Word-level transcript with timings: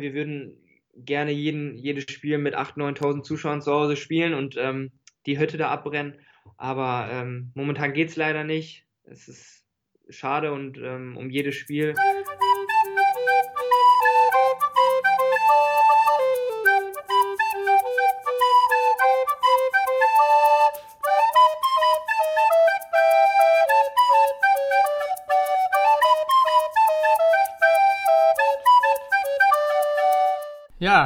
Wir 0.00 0.14
würden 0.14 0.56
gerne 0.94 1.30
jeden, 1.30 1.76
jedes 1.76 2.10
Spiel 2.10 2.38
mit 2.38 2.56
8.000, 2.56 2.98
9.000 2.98 3.22
Zuschauern 3.22 3.62
zu 3.62 3.72
Hause 3.72 3.96
spielen 3.96 4.34
und 4.34 4.56
ähm, 4.58 4.92
die 5.26 5.38
Hütte 5.38 5.56
da 5.56 5.68
abbrennen. 5.68 6.18
Aber 6.56 7.08
ähm, 7.10 7.52
momentan 7.54 7.92
geht 7.92 8.08
es 8.08 8.16
leider 8.16 8.44
nicht. 8.44 8.86
Es 9.04 9.28
ist 9.28 9.64
schade 10.08 10.52
und 10.52 10.78
ähm, 10.78 11.16
um 11.16 11.30
jedes 11.30 11.54
Spiel. 11.54 11.94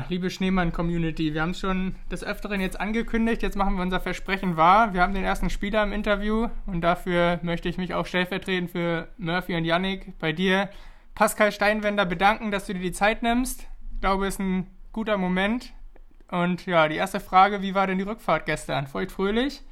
Liebe 0.08 0.30
Schneemann-Community, 0.30 1.34
wir 1.34 1.42
haben 1.42 1.50
es 1.50 1.60
schon 1.60 1.94
des 2.10 2.24
Öfteren 2.24 2.60
jetzt 2.60 2.80
angekündigt. 2.80 3.42
Jetzt 3.42 3.56
machen 3.56 3.76
wir 3.76 3.82
unser 3.82 4.00
Versprechen 4.00 4.56
wahr. 4.56 4.94
Wir 4.94 5.02
haben 5.02 5.14
den 5.14 5.24
ersten 5.24 5.50
Spieler 5.50 5.82
im 5.82 5.92
Interview 5.92 6.48
und 6.66 6.80
dafür 6.80 7.38
möchte 7.42 7.68
ich 7.68 7.78
mich 7.78 7.92
auch 7.92 8.06
stellvertretend 8.06 8.70
für 8.70 9.08
Murphy 9.18 9.54
und 9.54 9.64
Yannick 9.64 10.18
bei 10.18 10.32
dir, 10.32 10.70
Pascal 11.14 11.52
Steinwender, 11.52 12.06
bedanken, 12.06 12.50
dass 12.50 12.66
du 12.66 12.74
dir 12.74 12.80
die 12.80 12.92
Zeit 12.92 13.22
nimmst. 13.22 13.66
Ich 13.94 14.00
glaube, 14.00 14.26
es 14.26 14.34
ist 14.34 14.40
ein 14.40 14.66
guter 14.92 15.18
Moment. 15.18 15.72
Und 16.30 16.64
ja, 16.66 16.88
die 16.88 16.96
erste 16.96 17.20
Frage: 17.20 17.60
Wie 17.60 17.74
war 17.74 17.86
denn 17.86 17.98
die 17.98 18.04
Rückfahrt 18.04 18.46
gestern? 18.46 18.86
Feucht 18.86 19.12
fröhlich? 19.12 19.62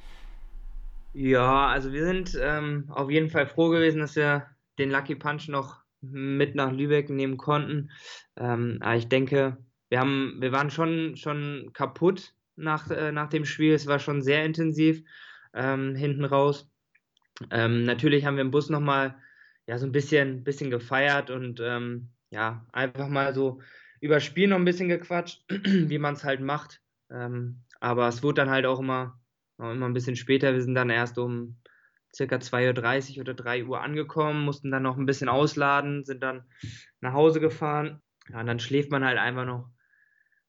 Ja, 1.13 1.67
also 1.67 1.91
wir 1.91 2.05
sind 2.05 2.37
ähm, 2.41 2.85
auf 2.89 3.09
jeden 3.09 3.29
Fall 3.29 3.47
froh 3.47 3.69
gewesen, 3.69 4.01
dass 4.01 4.15
wir 4.15 4.45
den 4.77 4.91
Lucky 4.91 5.15
Punch 5.15 5.47
noch 5.49 5.81
mit 6.01 6.55
nach 6.55 6.71
Lübeck 6.71 7.09
nehmen 7.09 7.37
konnten. 7.37 7.91
Ähm, 8.37 8.77
aber 8.81 8.95
ich 8.95 9.09
denke, 9.09 9.57
wir 9.91 9.99
haben, 9.99 10.37
wir 10.39 10.53
waren 10.53 10.71
schon, 10.71 11.17
schon 11.17 11.71
kaputt 11.73 12.33
nach, 12.55 12.89
äh, 12.89 13.11
nach 13.11 13.27
dem 13.27 13.43
Spiel. 13.43 13.73
Es 13.73 13.87
war 13.87 13.99
schon 13.99 14.21
sehr 14.21 14.45
intensiv 14.45 15.03
ähm, 15.53 15.95
hinten 15.95 16.23
raus. 16.23 16.71
Ähm, 17.51 17.83
natürlich 17.83 18.25
haben 18.25 18.37
wir 18.37 18.41
im 18.41 18.51
Bus 18.51 18.69
nochmal 18.69 19.17
ja, 19.67 19.77
so 19.77 19.85
ein 19.85 19.91
bisschen, 19.91 20.45
bisschen 20.45 20.71
gefeiert 20.71 21.29
und 21.29 21.59
ähm, 21.61 22.09
ja, 22.29 22.65
einfach 22.71 23.09
mal 23.09 23.33
so 23.33 23.61
über 23.99 24.21
Spiel 24.21 24.47
noch 24.47 24.55
ein 24.55 24.65
bisschen 24.65 24.87
gequatscht, 24.87 25.43
wie 25.49 25.99
man 25.99 26.13
es 26.13 26.23
halt 26.23 26.39
macht. 26.39 26.81
Ähm, 27.09 27.63
aber 27.81 28.07
es 28.07 28.23
wurde 28.23 28.35
dann 28.35 28.49
halt 28.49 28.65
auch 28.65 28.79
immer, 28.79 29.19
immer 29.57 29.87
ein 29.87 29.93
bisschen 29.93 30.15
später. 30.15 30.53
Wir 30.53 30.61
sind 30.61 30.75
dann 30.75 30.89
erst 30.89 31.17
um 31.17 31.57
circa 32.15 32.37
2.30 32.37 33.15
Uhr 33.15 33.21
oder 33.21 33.33
3 33.33 33.65
Uhr 33.65 33.81
angekommen, 33.81 34.45
mussten 34.45 34.71
dann 34.71 34.83
noch 34.83 34.97
ein 34.97 35.05
bisschen 35.05 35.27
ausladen, 35.27 36.05
sind 36.05 36.23
dann 36.23 36.45
nach 37.01 37.11
Hause 37.11 37.41
gefahren. 37.41 38.01
Ja, 38.29 38.39
und 38.39 38.45
dann 38.45 38.59
schläft 38.59 38.89
man 38.89 39.03
halt 39.03 39.17
einfach 39.17 39.45
noch 39.45 39.69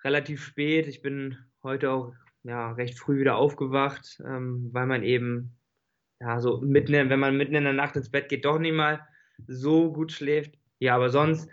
relativ 0.04 0.44
spät. 0.44 0.86
Ich 0.86 1.02
bin 1.02 1.36
heute 1.62 1.90
auch 1.90 2.14
ja, 2.44 2.72
recht 2.72 2.98
früh 2.98 3.20
wieder 3.20 3.36
aufgewacht, 3.36 4.20
ähm, 4.26 4.70
weil 4.72 4.86
man 4.86 5.02
eben 5.02 5.56
ja 6.20 6.40
so 6.40 6.60
mitten, 6.60 6.92
wenn 6.92 7.20
man 7.20 7.36
mitten 7.36 7.54
in 7.54 7.64
der 7.64 7.72
Nacht 7.72 7.96
ins 7.96 8.10
Bett 8.10 8.28
geht, 8.28 8.44
doch 8.44 8.58
nicht 8.58 8.74
mal 8.74 9.00
so 9.46 9.92
gut 9.92 10.12
schläft. 10.12 10.58
Ja, 10.78 10.96
aber 10.96 11.10
sonst 11.10 11.48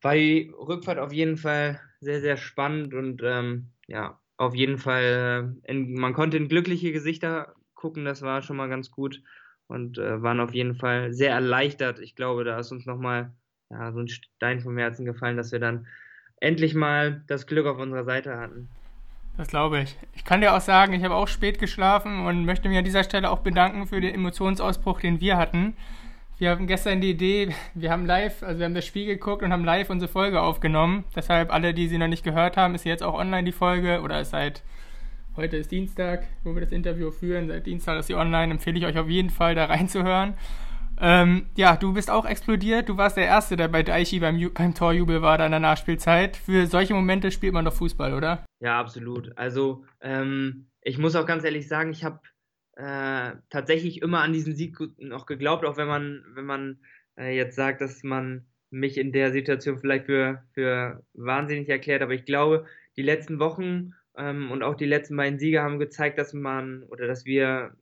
war 0.00 0.14
die 0.14 0.52
Rückfahrt 0.56 0.98
auf 0.98 1.12
jeden 1.12 1.36
Fall 1.36 1.80
sehr, 2.00 2.20
sehr 2.20 2.36
spannend 2.36 2.94
und 2.94 3.22
ähm, 3.24 3.70
ja, 3.86 4.20
auf 4.36 4.54
jeden 4.54 4.78
Fall, 4.78 5.56
äh, 5.64 5.70
in, 5.70 5.94
man 5.94 6.12
konnte 6.12 6.36
in 6.36 6.48
glückliche 6.48 6.92
Gesichter 6.92 7.54
gucken, 7.74 8.04
das 8.04 8.22
war 8.22 8.42
schon 8.42 8.56
mal 8.56 8.68
ganz 8.68 8.90
gut 8.90 9.22
und 9.66 9.98
äh, 9.98 10.22
waren 10.22 10.40
auf 10.40 10.54
jeden 10.54 10.74
Fall 10.74 11.12
sehr 11.12 11.30
erleichtert. 11.30 12.00
Ich 12.00 12.16
glaube, 12.16 12.44
da 12.44 12.58
ist 12.58 12.72
uns 12.72 12.86
nochmal 12.86 13.32
ja, 13.70 13.92
so 13.92 14.00
ein 14.00 14.08
Stein 14.08 14.60
vom 14.60 14.76
Herzen 14.76 15.04
gefallen, 15.04 15.36
dass 15.36 15.52
wir 15.52 15.60
dann 15.60 15.86
endlich 16.40 16.74
mal 16.74 17.22
das 17.26 17.46
Glück 17.46 17.66
auf 17.66 17.78
unserer 17.78 18.04
Seite 18.04 18.38
hatten. 18.38 18.68
Das 19.36 19.48
glaube 19.48 19.80
ich. 19.80 19.96
Ich 20.14 20.24
kann 20.24 20.40
dir 20.40 20.54
auch 20.54 20.60
sagen, 20.60 20.92
ich 20.92 21.02
habe 21.02 21.14
auch 21.14 21.28
spät 21.28 21.58
geschlafen 21.58 22.24
und 22.26 22.44
möchte 22.44 22.68
mich 22.68 22.78
an 22.78 22.84
dieser 22.84 23.02
Stelle 23.02 23.30
auch 23.30 23.40
bedanken 23.40 23.86
für 23.86 24.00
den 24.00 24.14
Emotionsausbruch, 24.14 25.00
den 25.00 25.20
wir 25.20 25.36
hatten. 25.36 25.74
Wir 26.38 26.50
haben 26.50 26.66
gestern 26.66 27.00
die 27.00 27.10
Idee, 27.10 27.54
wir 27.74 27.90
haben 27.90 28.06
live, 28.06 28.42
also 28.42 28.58
wir 28.58 28.66
haben 28.66 28.74
das 28.74 28.86
Spiel 28.86 29.06
geguckt 29.06 29.42
und 29.42 29.52
haben 29.52 29.64
live 29.64 29.90
unsere 29.90 30.10
Folge 30.10 30.40
aufgenommen. 30.40 31.04
Deshalb 31.14 31.52
alle, 31.52 31.74
die 31.74 31.88
sie 31.88 31.98
noch 31.98 32.08
nicht 32.08 32.24
gehört 32.24 32.56
haben, 32.56 32.74
ist 32.74 32.84
jetzt 32.84 33.02
auch 33.02 33.14
online 33.14 33.44
die 33.44 33.52
Folge 33.52 34.00
oder 34.02 34.20
ist 34.20 34.30
seit 34.30 34.62
heute 35.36 35.56
ist 35.56 35.70
Dienstag, 35.70 36.26
wo 36.44 36.54
wir 36.54 36.60
das 36.60 36.72
Interview 36.72 37.10
führen. 37.10 37.48
Seit 37.48 37.66
Dienstag 37.66 37.98
ist 37.98 38.06
sie 38.06 38.14
online. 38.14 38.52
Empfehle 38.52 38.78
ich 38.78 38.86
euch 38.86 38.98
auf 38.98 39.08
jeden 39.08 39.30
Fall 39.30 39.54
da 39.54 39.64
reinzuhören. 39.66 40.34
Ähm, 41.06 41.50
ja, 41.54 41.76
du 41.76 41.92
bist 41.92 42.10
auch 42.10 42.24
explodiert. 42.24 42.88
Du 42.88 42.96
warst 42.96 43.18
der 43.18 43.26
Erste, 43.26 43.56
der 43.56 43.68
bei 43.68 43.82
Daichi 43.82 44.20
beim, 44.20 44.40
beim 44.54 44.74
Torjubel 44.74 45.20
war 45.20 45.36
da 45.36 45.44
in 45.44 45.50
der 45.50 45.60
Nachspielzeit. 45.60 46.38
Für 46.38 46.66
solche 46.66 46.94
Momente 46.94 47.30
spielt 47.30 47.52
man 47.52 47.66
doch 47.66 47.74
Fußball, 47.74 48.14
oder? 48.14 48.46
Ja, 48.60 48.80
absolut. 48.80 49.36
Also, 49.36 49.84
ähm, 50.00 50.70
ich 50.80 50.96
muss 50.96 51.14
auch 51.14 51.26
ganz 51.26 51.44
ehrlich 51.44 51.68
sagen, 51.68 51.90
ich 51.90 52.04
habe 52.04 52.20
äh, 52.76 53.36
tatsächlich 53.50 54.00
immer 54.00 54.22
an 54.22 54.32
diesen 54.32 54.54
Sieg 54.54 54.78
noch 54.96 55.26
geglaubt, 55.26 55.66
auch 55.66 55.76
wenn 55.76 55.88
man, 55.88 56.24
wenn 56.32 56.46
man 56.46 56.78
äh, 57.18 57.36
jetzt 57.36 57.54
sagt, 57.54 57.82
dass 57.82 58.02
man 58.02 58.46
mich 58.70 58.96
in 58.96 59.12
der 59.12 59.30
Situation 59.30 59.78
vielleicht 59.78 60.06
für, 60.06 60.42
für 60.54 61.04
wahnsinnig 61.12 61.68
erklärt. 61.68 62.00
Aber 62.00 62.14
ich 62.14 62.24
glaube, 62.24 62.64
die 62.96 63.02
letzten 63.02 63.38
Wochen 63.40 63.92
ähm, 64.16 64.50
und 64.50 64.62
auch 64.62 64.74
die 64.74 64.84
letzten 64.84 65.16
beiden 65.16 65.38
Siege 65.38 65.62
haben 65.62 65.78
gezeigt, 65.78 66.18
dass 66.18 66.32
man 66.32 66.84
oder 66.84 67.06
dass 67.06 67.24
wir 67.24 67.74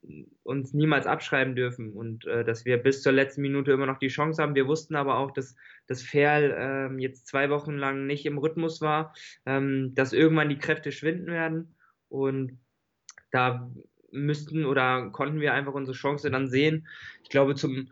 uns 0.43 0.72
niemals 0.72 1.06
abschreiben 1.06 1.54
dürfen 1.54 1.93
und 1.93 2.26
äh, 2.26 2.44
dass 2.44 2.65
wir 2.65 2.78
bis 2.78 3.03
zur 3.03 3.12
letzten 3.12 3.43
Minute 3.43 3.72
immer 3.72 3.87
noch 3.87 3.98
die 3.98 4.09
Chance 4.09 4.43
haben. 4.43 4.54
Wir 4.54 4.66
wussten 4.66 4.97
aber 4.97 5.19
auch, 5.19 5.32
dass 5.32 5.54
das 5.87 6.03
Ferl 6.03 6.54
ähm, 6.59 6.98
jetzt 6.98 7.26
zwei 7.26 7.50
Wochen 7.50 7.76
lang 7.76 8.06
nicht 8.06 8.25
im 8.25 8.38
Rhythmus 8.38 8.81
war, 8.81 9.15
ähm, 9.44 9.94
dass 9.94 10.12
irgendwann 10.12 10.48
die 10.48 10.59
Kräfte 10.59 10.91
schwinden 10.91 11.26
werden 11.26 11.75
und 12.09 12.59
da 13.31 13.70
müssten 14.10 14.64
oder 14.64 15.10
konnten 15.10 15.41
wir 15.41 15.54
einfach 15.54 15.75
unsere 15.75 15.97
Chance 15.97 16.31
dann 16.31 16.49
sehen. 16.49 16.87
Ich 17.22 17.31
glaube, 17.31 17.54
zum, 17.54 17.91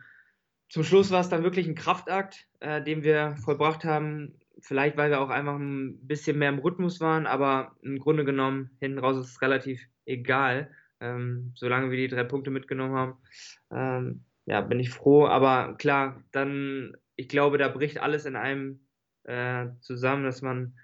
zum 0.68 0.84
Schluss 0.84 1.10
war 1.10 1.20
es 1.20 1.28
dann 1.28 1.42
wirklich 1.42 1.66
ein 1.66 1.74
Kraftakt, 1.74 2.46
äh, 2.60 2.82
den 2.82 3.02
wir 3.02 3.36
vollbracht 3.44 3.84
haben, 3.84 4.39
vielleicht 4.62 4.96
weil 4.96 5.10
wir 5.10 5.20
auch 5.20 5.30
einfach 5.30 5.56
ein 5.56 6.06
bisschen 6.06 6.38
mehr 6.38 6.50
im 6.50 6.58
Rhythmus 6.58 7.00
waren, 7.00 7.26
aber 7.26 7.76
im 7.82 7.98
Grunde 7.98 8.24
genommen 8.24 8.70
hinten 8.80 8.98
raus 8.98 9.16
ist 9.16 9.32
es 9.32 9.42
relativ 9.42 9.86
egal, 10.06 10.70
ähm, 11.00 11.52
solange 11.54 11.90
wir 11.90 11.96
die 11.96 12.08
drei 12.08 12.24
Punkte 12.24 12.50
mitgenommen 12.50 12.94
haben. 12.94 13.16
Ähm, 13.70 14.24
ja, 14.46 14.60
bin 14.60 14.80
ich 14.80 14.90
froh, 14.90 15.26
aber 15.26 15.76
klar, 15.78 16.22
dann, 16.32 16.96
ich 17.16 17.28
glaube, 17.28 17.58
da 17.58 17.68
bricht 17.68 17.98
alles 17.98 18.24
in 18.24 18.36
einem 18.36 18.80
äh, 19.24 19.68
zusammen, 19.80 20.24
dass 20.24 20.42
man, 20.42 20.74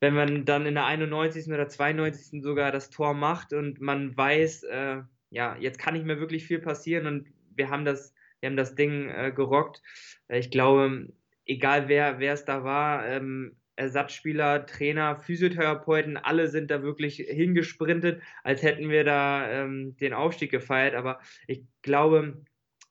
wenn 0.00 0.14
man 0.14 0.44
dann 0.44 0.66
in 0.66 0.74
der 0.74 0.86
91. 0.86 1.46
oder 1.48 1.68
92. 1.68 2.42
sogar 2.42 2.72
das 2.72 2.90
Tor 2.90 3.14
macht 3.14 3.52
und 3.52 3.80
man 3.80 4.16
weiß, 4.16 4.64
äh, 4.64 5.02
ja, 5.30 5.56
jetzt 5.56 5.78
kann 5.78 5.94
nicht 5.94 6.06
mehr 6.06 6.20
wirklich 6.20 6.44
viel 6.44 6.58
passieren 6.58 7.06
und 7.06 7.28
wir 7.54 7.70
haben 7.70 7.84
das, 7.84 8.14
wir 8.40 8.48
haben 8.48 8.56
das 8.56 8.74
Ding 8.74 9.08
äh, 9.08 9.32
gerockt. 9.34 9.82
Ich 10.28 10.50
glaube, 10.50 11.08
egal 11.50 11.88
wer, 11.88 12.20
wer 12.20 12.34
es 12.34 12.44
da 12.44 12.64
war, 12.64 13.06
ähm, 13.06 13.56
Ersatzspieler, 13.76 14.66
Trainer, 14.66 15.16
Physiotherapeuten, 15.16 16.16
alle 16.16 16.48
sind 16.48 16.70
da 16.70 16.82
wirklich 16.82 17.16
hingesprintet, 17.16 18.22
als 18.44 18.62
hätten 18.62 18.88
wir 18.90 19.04
da 19.04 19.50
ähm, 19.50 19.96
den 19.96 20.12
Aufstieg 20.12 20.50
gefeiert. 20.50 20.94
Aber 20.94 21.18
ich 21.46 21.64
glaube, 21.82 22.44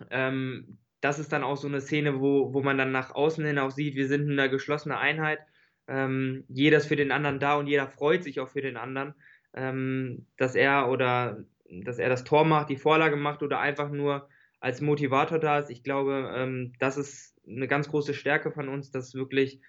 ähm, 0.10 0.80
das 1.00 1.20
ist 1.20 1.32
dann 1.32 1.44
auch 1.44 1.58
so 1.58 1.68
eine 1.68 1.80
Szene, 1.80 2.20
wo, 2.20 2.54
wo 2.54 2.62
man 2.62 2.78
dann 2.78 2.92
nach 2.92 3.12
außen 3.12 3.46
hin 3.46 3.60
auch 3.60 3.72
sieht, 3.72 3.96
wir 3.96 4.08
sind 4.08 4.30
eine 4.30 4.50
geschlossene 4.50 4.98
Einheit. 4.98 5.40
Ähm, 5.88 6.44
jeder 6.50 6.78
ist 6.78 6.88
für 6.88 6.96
den 6.96 7.12
anderen 7.12 7.40
da 7.40 7.56
und 7.56 7.68
jeder 7.68 7.88
freut 7.88 8.24
sich 8.24 8.40
auch 8.40 8.50
für 8.50 8.62
den 8.62 8.76
anderen, 8.76 9.14
ähm, 9.54 10.26
dass 10.38 10.56
er 10.56 10.90
oder 10.90 11.46
dass 11.70 12.00
er 12.00 12.10
das 12.10 12.24
Tor 12.24 12.46
macht, 12.46 12.70
die 12.70 12.78
Vorlage 12.78 13.16
macht 13.16 13.44
oder 13.44 13.60
einfach 13.60 13.90
nur 13.92 14.28
als 14.60 14.82
Motivator 14.82 15.40
da 15.40 15.60
ist. 15.60 15.70
Ich 15.70 15.84
glaube, 15.84 16.34
ähm, 16.36 16.74
das 16.80 16.98
ist 16.98 17.36
eine 17.48 17.68
ganz 17.68 17.90
große 17.90 18.14
Stärke 18.14 18.52
von 18.52 18.70
uns, 18.70 18.92
dass 18.92 19.14
wirklich 19.14 19.62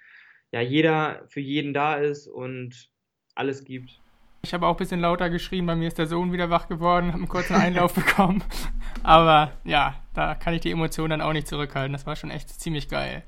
ja 0.53 0.61
jeder 0.61 1.25
für 1.29 1.41
jeden 1.41 1.73
da 1.73 1.97
ist 1.97 2.27
und 2.27 2.91
alles 3.35 3.65
gibt. 3.65 4.01
Ich 4.43 4.55
habe 4.55 4.67
auch 4.67 4.75
ein 4.75 4.79
bisschen 4.79 5.01
lauter 5.01 5.29
geschrien, 5.29 5.67
bei 5.67 5.77
mir 5.77 5.89
ist 5.89 5.99
der 5.99 6.07
Sohn 6.07 6.33
wieder 6.33 6.49
wach 6.49 6.67
geworden, 6.67 7.09
habe 7.09 7.19
einen 7.19 7.29
kurzen 7.29 7.57
Einlauf 7.57 7.95
bekommen. 7.95 8.43
Aber 9.03 9.53
ja, 9.65 9.95
da 10.15 10.35
kann 10.35 10.55
ich 10.55 10.63
die 10.63 10.71
Emotionen 10.71 11.11
dann 11.11 11.21
auch 11.21 11.33
nicht 11.33 11.47
zurückhalten. 11.47 11.93
Das 11.93 12.07
war 12.07 12.17
schon 12.17 12.31
echt 12.31 12.49
ziemlich 12.49 12.89
geil. 12.89 13.23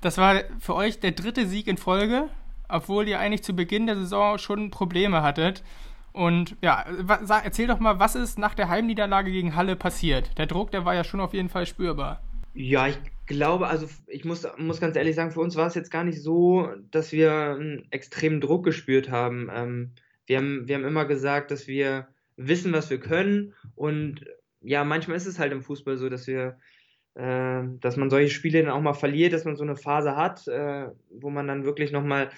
Das 0.00 0.18
war 0.18 0.42
für 0.58 0.74
euch 0.74 1.00
der 1.00 1.12
dritte 1.12 1.46
Sieg 1.46 1.68
in 1.68 1.76
Folge, 1.76 2.28
obwohl 2.68 3.08
ihr 3.08 3.18
eigentlich 3.18 3.42
zu 3.42 3.54
Beginn 3.54 3.86
der 3.86 3.96
Saison 3.96 4.38
schon 4.38 4.70
Probleme 4.70 5.22
hattet. 5.22 5.62
Und 6.18 6.56
ja, 6.62 6.84
erzähl 7.44 7.68
doch 7.68 7.78
mal, 7.78 8.00
was 8.00 8.16
ist 8.16 8.40
nach 8.40 8.54
der 8.54 8.68
Heimniederlage 8.68 9.30
gegen 9.30 9.54
Halle 9.54 9.76
passiert? 9.76 10.36
Der 10.36 10.46
Druck, 10.46 10.72
der 10.72 10.84
war 10.84 10.92
ja 10.92 11.04
schon 11.04 11.20
auf 11.20 11.32
jeden 11.32 11.48
Fall 11.48 11.64
spürbar. 11.64 12.24
Ja, 12.54 12.88
ich 12.88 12.98
glaube, 13.26 13.68
also 13.68 13.86
ich 14.08 14.24
muss, 14.24 14.44
muss 14.56 14.80
ganz 14.80 14.96
ehrlich 14.96 15.14
sagen, 15.14 15.30
für 15.30 15.38
uns 15.38 15.54
war 15.54 15.68
es 15.68 15.76
jetzt 15.76 15.92
gar 15.92 16.02
nicht 16.02 16.20
so, 16.20 16.70
dass 16.90 17.12
wir 17.12 17.32
einen 17.32 17.86
extremen 17.92 18.40
Druck 18.40 18.64
gespürt 18.64 19.10
haben. 19.12 19.48
Ähm, 19.54 19.92
wir 20.26 20.38
haben. 20.38 20.66
Wir 20.66 20.74
haben 20.74 20.84
immer 20.84 21.04
gesagt, 21.04 21.52
dass 21.52 21.68
wir 21.68 22.08
wissen, 22.36 22.72
was 22.72 22.90
wir 22.90 22.98
können. 22.98 23.54
Und 23.76 24.26
ja, 24.60 24.82
manchmal 24.82 25.18
ist 25.18 25.26
es 25.26 25.38
halt 25.38 25.52
im 25.52 25.62
Fußball 25.62 25.98
so, 25.98 26.08
dass 26.08 26.26
wir, 26.26 26.58
äh, 27.14 27.62
dass 27.78 27.96
man 27.96 28.10
solche 28.10 28.30
Spiele 28.30 28.64
dann 28.64 28.72
auch 28.72 28.82
mal 28.82 28.92
verliert, 28.92 29.34
dass 29.34 29.44
man 29.44 29.54
so 29.54 29.62
eine 29.62 29.76
Phase 29.76 30.16
hat, 30.16 30.48
äh, 30.48 30.88
wo 31.10 31.30
man 31.30 31.46
dann 31.46 31.62
wirklich 31.64 31.92
nochmal 31.92 32.30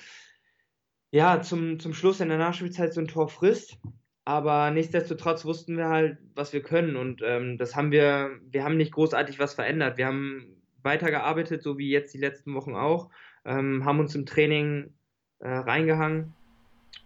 ja, 1.11 1.41
zum, 1.43 1.79
zum 1.81 1.95
Schluss 1.95 2.21
in 2.21 2.29
der 2.29 2.39
Nachspielzeit 2.39 2.95
so 2.95 3.01
ein 3.01 3.09
Tor 3.09 3.29
frisst. 3.29 3.79
Aber 4.25 4.71
nichtsdestotrotz 4.71 5.45
wussten 5.45 5.77
wir 5.77 5.89
halt, 5.89 6.19
was 6.35 6.53
wir 6.53 6.63
können. 6.63 6.97
Und 6.97 7.23
ähm, 7.25 7.59
das 7.59 7.75
haben 7.75 7.91
wir, 7.91 8.39
wir 8.49 8.65
haben 8.65 8.77
nicht 8.77 8.93
großartig 8.93 9.39
was 9.39 9.55
verändert. 9.55 9.99
Wir 9.99 10.07
haben 10.07 10.61
weitergearbeitet, 10.83 11.63
so 11.63 11.79
wie 11.79 11.91
jetzt 11.91 12.15
die 12.15 12.19
letzten 12.19 12.55
Wochen 12.55 12.75
auch, 12.75 13.11
ähm, 13.45 13.85
haben 13.85 13.99
uns 13.99 14.15
im 14.15 14.27
Training 14.27 14.93
äh, 15.41 15.49
reingehangen 15.49 16.35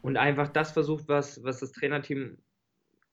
und 0.02 0.16
einfach 0.16 0.48
das 0.48 0.72
versucht, 0.72 1.08
was, 1.08 1.42
was 1.42 1.60
das 1.60 1.72
Trainerteam 1.72 2.38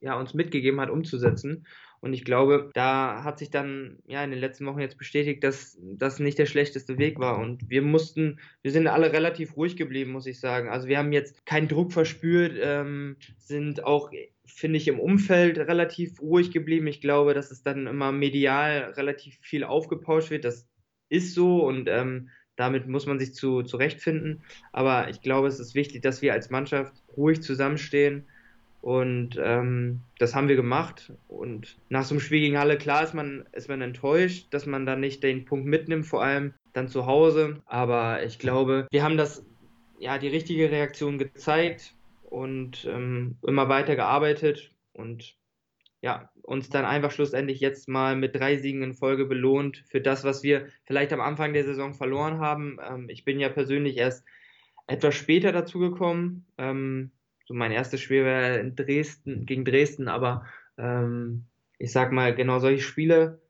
ja, 0.02 0.20
uns 0.20 0.34
mitgegeben 0.34 0.82
hat, 0.82 0.90
umzusetzen. 0.90 1.66
Und 2.02 2.14
ich 2.14 2.26
glaube, 2.26 2.72
da 2.74 3.24
hat 3.24 3.38
sich 3.38 3.52
dann 3.52 4.00
ja 4.08 4.24
in 4.24 4.32
den 4.32 4.40
letzten 4.40 4.66
Wochen 4.66 4.80
jetzt 4.80 4.98
bestätigt, 4.98 5.44
dass 5.44 5.78
das 5.80 6.18
nicht 6.18 6.40
der 6.40 6.48
schlechteste 6.48 6.98
Weg 6.98 7.20
war. 7.20 7.38
Und 7.38 7.70
wir 7.70 7.84
mussten, 7.84 8.40
wir 8.64 8.72
sind 8.72 8.88
alle 8.88 9.14
relativ 9.14 9.56
ruhig 9.56 9.78
geblieben, 9.78 10.12
muss 10.12 10.26
ich 10.26 10.40
sagen. 10.40 10.68
Also 10.68 10.88
wir 10.88 10.98
haben 10.98 11.12
jetzt 11.12 11.46
keinen 11.46 11.68
Druck 11.68 11.94
verspürt, 11.94 12.58
ähm, 12.60 13.18
sind 13.38 13.84
auch, 13.84 14.10
finde 14.46 14.78
ich, 14.78 14.88
im 14.88 15.00
Umfeld 15.00 15.60
relativ 15.60 16.20
ruhig 16.20 16.50
geblieben. 16.50 16.88
Ich 16.88 17.02
glaube, 17.02 17.36
dass 17.36 17.52
es 17.52 17.62
dann 17.62 17.86
immer 17.86 18.12
medial 18.12 18.94
relativ 18.98 19.38
viel 19.40 19.64
aufgepauscht 19.64 20.32
wird. 20.32 20.44
Das 20.44 20.68
ist 21.10 21.36
so 21.36 21.64
und 21.68 21.88
ähm, 21.88 22.30
damit 22.56 22.88
muss 22.88 23.06
man 23.06 23.20
sich 23.20 23.36
zu, 23.36 23.62
zurechtfinden. 23.62 24.42
Aber 24.72 25.10
ich 25.10 25.22
glaube, 25.22 25.48
es 25.48 25.60
ist 25.60 25.76
wichtig, 25.76 26.02
dass 26.02 26.24
wir 26.24 26.34
als 26.34 26.50
Mannschaft 26.50 26.94
ruhig 27.16 27.44
zusammenstehen 27.44 28.26
und 28.82 29.40
ähm, 29.40 30.02
das 30.18 30.34
haben 30.34 30.48
wir 30.48 30.56
gemacht. 30.56 31.14
Und 31.28 31.78
nach 31.90 32.04
so 32.04 32.16
einem 32.16 32.20
Spiel 32.20 32.42
gegen 32.42 32.58
Halle, 32.58 32.78
klar 32.78 33.04
ist 33.04 33.14
man, 33.14 33.46
ist 33.52 33.70
man 33.70 33.82
enttäuscht, 33.82 34.48
dass 34.52 34.66
man 34.66 34.86
dann 34.86 35.00
nicht 35.00 35.22
den 35.24 35.46
Punkt 35.46 35.68
mitnimmt, 35.68 36.08
vor 36.08 36.24
allem 36.24 36.54
dann 36.74 36.88
zu 36.88 37.06
Hause. 37.06 37.62
Aber 37.66 38.24
ich 38.24 38.40
glaube, 38.40 38.88
wir 38.90 39.04
haben 39.04 39.18
das, 39.18 39.46
ja, 40.00 40.18
die 40.18 40.30
richtige 40.30 40.72
Reaktion 40.72 41.20
gezeigt 41.20 41.94
und 42.24 42.86
ähm, 42.86 43.38
immer 43.46 43.70
weiter 43.70 43.96
gearbeitet 43.96 44.72
und 44.94 45.36
ja, 46.02 46.32
uns 46.42 46.70
dann 46.70 46.86
einfach 46.86 47.12
schlussendlich 47.12 47.60
jetzt 47.60 47.88
mal 47.88 48.16
mit 48.16 48.36
drei 48.36 48.58
Siegen 48.58 48.82
in 48.82 48.96
Folge 48.96 49.26
belohnt 49.26 49.84
für 49.88 50.02
das, 50.02 50.24
was 50.24 50.42
wir 50.42 50.68
vielleicht 50.86 51.14
am 51.14 51.22
Anfang 51.22 51.54
der 51.54 51.64
Saison 51.64 51.94
verloren 51.94 52.40
haben. 52.40 52.80
Ähm, 52.84 53.10
ich 53.10 53.26
bin 53.26 53.40
ja 53.40 53.50
persönlich 53.50 53.98
erst 53.98 54.26
etwas 54.88 55.14
später 55.14 55.52
dazu 55.52 55.78
gekommen. 55.78 56.46
Ähm, 56.58 57.12
so 57.52 57.58
mein 57.58 57.72
erstes 57.72 58.00
Spiel 58.00 58.24
war 58.24 58.60
in 58.60 58.76
Dresden, 58.78 59.46
gegen 59.46 59.66
Dresden, 59.66 60.08
aber 60.08 60.46
ähm, 60.78 61.48
ich 61.78 61.92
sag 61.92 62.14
mal, 62.14 62.34
genau 62.34 62.60
solche 62.60 62.82
Spiele 62.82 63.42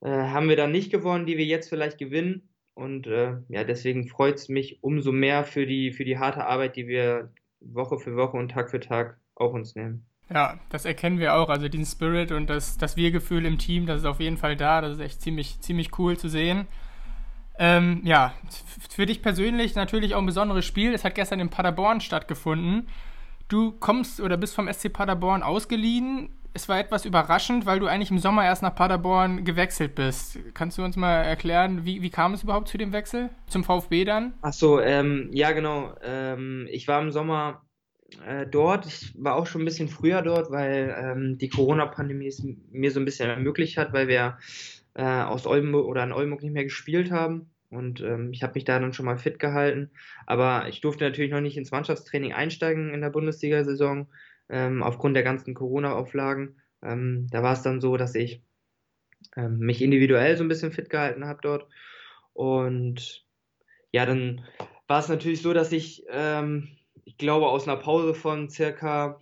äh, 0.00 0.08
haben 0.08 0.48
wir 0.48 0.56
dann 0.56 0.70
nicht 0.70 0.92
gewonnen, 0.92 1.26
die 1.26 1.36
wir 1.36 1.44
jetzt 1.44 1.68
vielleicht 1.68 1.98
gewinnen. 1.98 2.48
Und 2.74 3.08
äh, 3.08 3.38
ja, 3.48 3.64
deswegen 3.64 4.06
freut 4.06 4.36
es 4.36 4.48
mich 4.48 4.82
umso 4.82 5.10
mehr 5.10 5.44
für 5.44 5.66
die, 5.66 5.92
für 5.92 6.04
die 6.04 6.18
harte 6.18 6.46
Arbeit, 6.46 6.76
die 6.76 6.86
wir 6.86 7.32
Woche 7.60 7.98
für 7.98 8.16
Woche 8.16 8.36
und 8.36 8.50
Tag 8.50 8.70
für 8.70 8.80
Tag 8.80 9.18
auf 9.34 9.52
uns 9.52 9.74
nehmen. 9.74 10.06
Ja, 10.32 10.60
das 10.68 10.84
erkennen 10.84 11.18
wir 11.18 11.34
auch. 11.34 11.48
Also 11.48 11.68
diesen 11.68 11.86
Spirit 11.86 12.30
und 12.30 12.48
das, 12.48 12.78
das 12.78 12.96
Wir-Gefühl 12.96 13.44
im 13.44 13.58
Team, 13.58 13.86
das 13.86 14.00
ist 14.00 14.06
auf 14.06 14.20
jeden 14.20 14.38
Fall 14.38 14.56
da. 14.56 14.80
Das 14.80 14.92
ist 14.92 15.00
echt 15.00 15.20
ziemlich, 15.20 15.60
ziemlich 15.60 15.98
cool 15.98 16.16
zu 16.16 16.28
sehen. 16.28 16.68
Ähm, 17.58 18.00
ja, 18.04 18.32
für 18.88 19.04
dich 19.04 19.20
persönlich 19.20 19.74
natürlich 19.74 20.14
auch 20.14 20.20
ein 20.20 20.26
besonderes 20.26 20.64
Spiel. 20.64 20.94
Es 20.94 21.04
hat 21.04 21.16
gestern 21.16 21.40
in 21.40 21.50
Paderborn 21.50 22.00
stattgefunden. 22.00 22.86
Du 23.50 23.72
kommst 23.72 24.20
oder 24.20 24.36
bist 24.36 24.54
vom 24.54 24.72
SC 24.72 24.92
Paderborn 24.92 25.42
ausgeliehen. 25.42 26.30
Es 26.54 26.68
war 26.68 26.78
etwas 26.78 27.04
überraschend, 27.04 27.66
weil 27.66 27.80
du 27.80 27.88
eigentlich 27.88 28.12
im 28.12 28.20
Sommer 28.20 28.44
erst 28.44 28.62
nach 28.62 28.76
Paderborn 28.76 29.44
gewechselt 29.44 29.96
bist. 29.96 30.38
Kannst 30.54 30.78
du 30.78 30.84
uns 30.84 30.96
mal 30.96 31.22
erklären, 31.22 31.84
wie, 31.84 32.00
wie 32.00 32.10
kam 32.10 32.32
es 32.32 32.44
überhaupt 32.44 32.68
zu 32.68 32.78
dem 32.78 32.92
Wechsel? 32.92 33.28
Zum 33.48 33.64
VfB 33.64 34.04
dann? 34.04 34.34
Ach 34.42 34.52
so, 34.52 34.80
ähm, 34.80 35.30
ja 35.32 35.50
genau. 35.50 35.96
Ähm, 36.00 36.68
ich 36.70 36.86
war 36.86 37.02
im 37.02 37.10
Sommer 37.10 37.66
äh, 38.24 38.46
dort. 38.46 38.86
Ich 38.86 39.12
war 39.18 39.34
auch 39.34 39.48
schon 39.48 39.62
ein 39.62 39.64
bisschen 39.64 39.88
früher 39.88 40.22
dort, 40.22 40.52
weil 40.52 40.94
ähm, 40.96 41.38
die 41.38 41.48
Corona-Pandemie 41.48 42.28
es 42.28 42.44
mir 42.70 42.92
so 42.92 43.00
ein 43.00 43.04
bisschen 43.04 43.30
ermöglicht 43.30 43.76
hat, 43.76 43.92
weil 43.92 44.06
wir 44.06 44.38
äh, 44.94 45.02
aus 45.02 45.44
Oldenburg 45.48 45.86
oder 45.86 46.04
in 46.04 46.12
Oldenburg 46.12 46.42
nicht 46.42 46.52
mehr 46.52 46.64
gespielt 46.64 47.10
haben. 47.10 47.50
Und 47.70 48.00
ähm, 48.00 48.32
ich 48.32 48.42
habe 48.42 48.54
mich 48.54 48.64
da 48.64 48.78
dann 48.78 48.92
schon 48.92 49.06
mal 49.06 49.16
fit 49.16 49.38
gehalten. 49.38 49.90
Aber 50.26 50.68
ich 50.68 50.80
durfte 50.80 51.04
natürlich 51.04 51.30
noch 51.30 51.40
nicht 51.40 51.56
ins 51.56 51.70
Mannschaftstraining 51.70 52.32
einsteigen 52.32 52.92
in 52.92 53.00
der 53.00 53.10
Bundesliga-Saison, 53.10 54.08
ähm, 54.48 54.82
aufgrund 54.82 55.14
der 55.14 55.22
ganzen 55.22 55.54
Corona-Auflagen. 55.54 56.60
Ähm, 56.82 57.28
da 57.30 57.42
war 57.42 57.52
es 57.52 57.62
dann 57.62 57.80
so, 57.80 57.96
dass 57.96 58.14
ich 58.14 58.42
ähm, 59.36 59.58
mich 59.58 59.82
individuell 59.82 60.36
so 60.36 60.44
ein 60.44 60.48
bisschen 60.48 60.72
fit 60.72 60.90
gehalten 60.90 61.24
habe 61.26 61.40
dort. 61.42 61.68
Und 62.32 63.24
ja, 63.92 64.06
dann 64.06 64.44
war 64.88 64.98
es 64.98 65.08
natürlich 65.08 65.42
so, 65.42 65.52
dass 65.52 65.72
ich, 65.72 66.04
ähm, 66.10 66.68
ich 67.04 67.16
glaube, 67.16 67.48
aus 67.48 67.68
einer 67.68 67.76
Pause 67.76 68.14
von 68.14 68.50
circa 68.50 69.20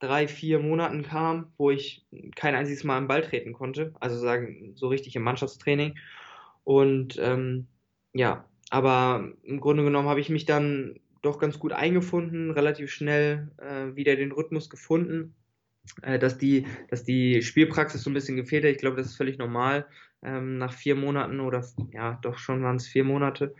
drei, 0.00 0.28
vier 0.28 0.58
Monaten 0.58 1.02
kam, 1.02 1.52
wo 1.56 1.70
ich 1.70 2.04
kein 2.34 2.54
einziges 2.54 2.84
Mal 2.84 2.98
im 2.98 3.08
Ball 3.08 3.22
treten 3.22 3.52
konnte, 3.52 3.94
also 4.00 4.18
sagen 4.18 4.72
so 4.74 4.88
richtig 4.88 5.16
im 5.16 5.22
Mannschaftstraining. 5.22 5.96
Und 6.64 7.18
ähm, 7.20 7.66
ja, 8.12 8.44
aber 8.70 9.32
im 9.42 9.60
Grunde 9.60 9.84
genommen 9.84 10.08
habe 10.08 10.20
ich 10.20 10.30
mich 10.30 10.46
dann 10.46 10.98
doch 11.22 11.38
ganz 11.38 11.58
gut 11.58 11.72
eingefunden, 11.72 12.50
relativ 12.50 12.90
schnell 12.90 13.50
äh, 13.58 13.94
wieder 13.94 14.16
den 14.16 14.32
Rhythmus 14.32 14.68
gefunden, 14.68 15.34
äh, 16.02 16.18
dass, 16.18 16.38
die, 16.38 16.66
dass 16.88 17.04
die 17.04 17.42
Spielpraxis 17.42 18.02
so 18.02 18.10
ein 18.10 18.14
bisschen 18.14 18.36
gefehlt 18.36 18.64
hat. 18.64 18.72
Ich 18.72 18.78
glaube, 18.78 18.96
das 18.96 19.06
ist 19.06 19.16
völlig 19.16 19.38
normal 19.38 19.86
ähm, 20.22 20.58
nach 20.58 20.72
vier 20.72 20.96
Monaten 20.96 21.40
oder 21.40 21.64
ja, 21.92 22.18
doch 22.22 22.38
schon 22.38 22.62
waren 22.62 22.76
es 22.76 22.86
vier 22.86 23.04
Monate. 23.04 23.54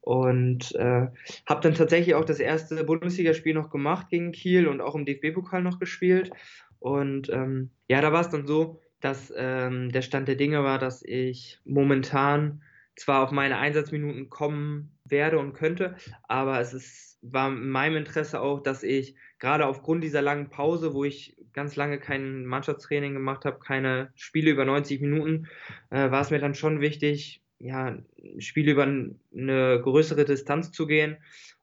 Und 0.00 0.72
äh, 0.76 1.08
habe 1.46 1.60
dann 1.62 1.74
tatsächlich 1.74 2.14
auch 2.14 2.24
das 2.24 2.38
erste 2.38 2.84
Bundesligaspiel 2.84 3.54
noch 3.54 3.70
gemacht 3.70 4.08
gegen 4.08 4.30
Kiel 4.30 4.68
und 4.68 4.80
auch 4.80 4.94
im 4.94 5.04
DFB-Pokal 5.04 5.62
noch 5.62 5.80
gespielt. 5.80 6.30
Und 6.78 7.28
ähm, 7.30 7.70
ja, 7.88 8.00
da 8.00 8.12
war 8.12 8.20
es 8.20 8.30
dann 8.30 8.46
so, 8.46 8.80
dass 9.00 9.32
ähm, 9.36 9.90
der 9.90 10.02
Stand 10.02 10.28
der 10.28 10.36
Dinge 10.36 10.64
war, 10.64 10.78
dass 10.78 11.02
ich 11.02 11.60
momentan 11.64 12.62
zwar 12.96 13.22
auf 13.22 13.30
meine 13.30 13.58
Einsatzminuten 13.58 14.30
kommen 14.30 14.96
werde 15.04 15.38
und 15.38 15.52
könnte, 15.52 15.96
aber 16.24 16.60
es 16.60 16.72
ist, 16.72 17.18
war 17.22 17.48
in 17.48 17.68
meinem 17.68 17.96
Interesse 17.96 18.40
auch, 18.40 18.62
dass 18.62 18.82
ich 18.82 19.16
gerade 19.38 19.66
aufgrund 19.66 20.02
dieser 20.02 20.22
langen 20.22 20.48
Pause, 20.48 20.94
wo 20.94 21.04
ich 21.04 21.36
ganz 21.52 21.76
lange 21.76 21.98
kein 21.98 22.46
Mannschaftstraining 22.46 23.14
gemacht 23.14 23.44
habe, 23.44 23.58
keine 23.58 24.10
Spiele 24.14 24.50
über 24.50 24.64
90 24.64 25.00
Minuten, 25.00 25.48
äh, 25.90 26.10
war 26.10 26.22
es 26.22 26.30
mir 26.30 26.38
dann 26.38 26.54
schon 26.54 26.80
wichtig, 26.80 27.42
ja, 27.58 27.98
Spiele 28.38 28.72
über 28.72 28.84
eine 28.84 29.80
größere 29.82 30.24
Distanz 30.24 30.70
zu 30.72 30.86
gehen. 30.86 31.16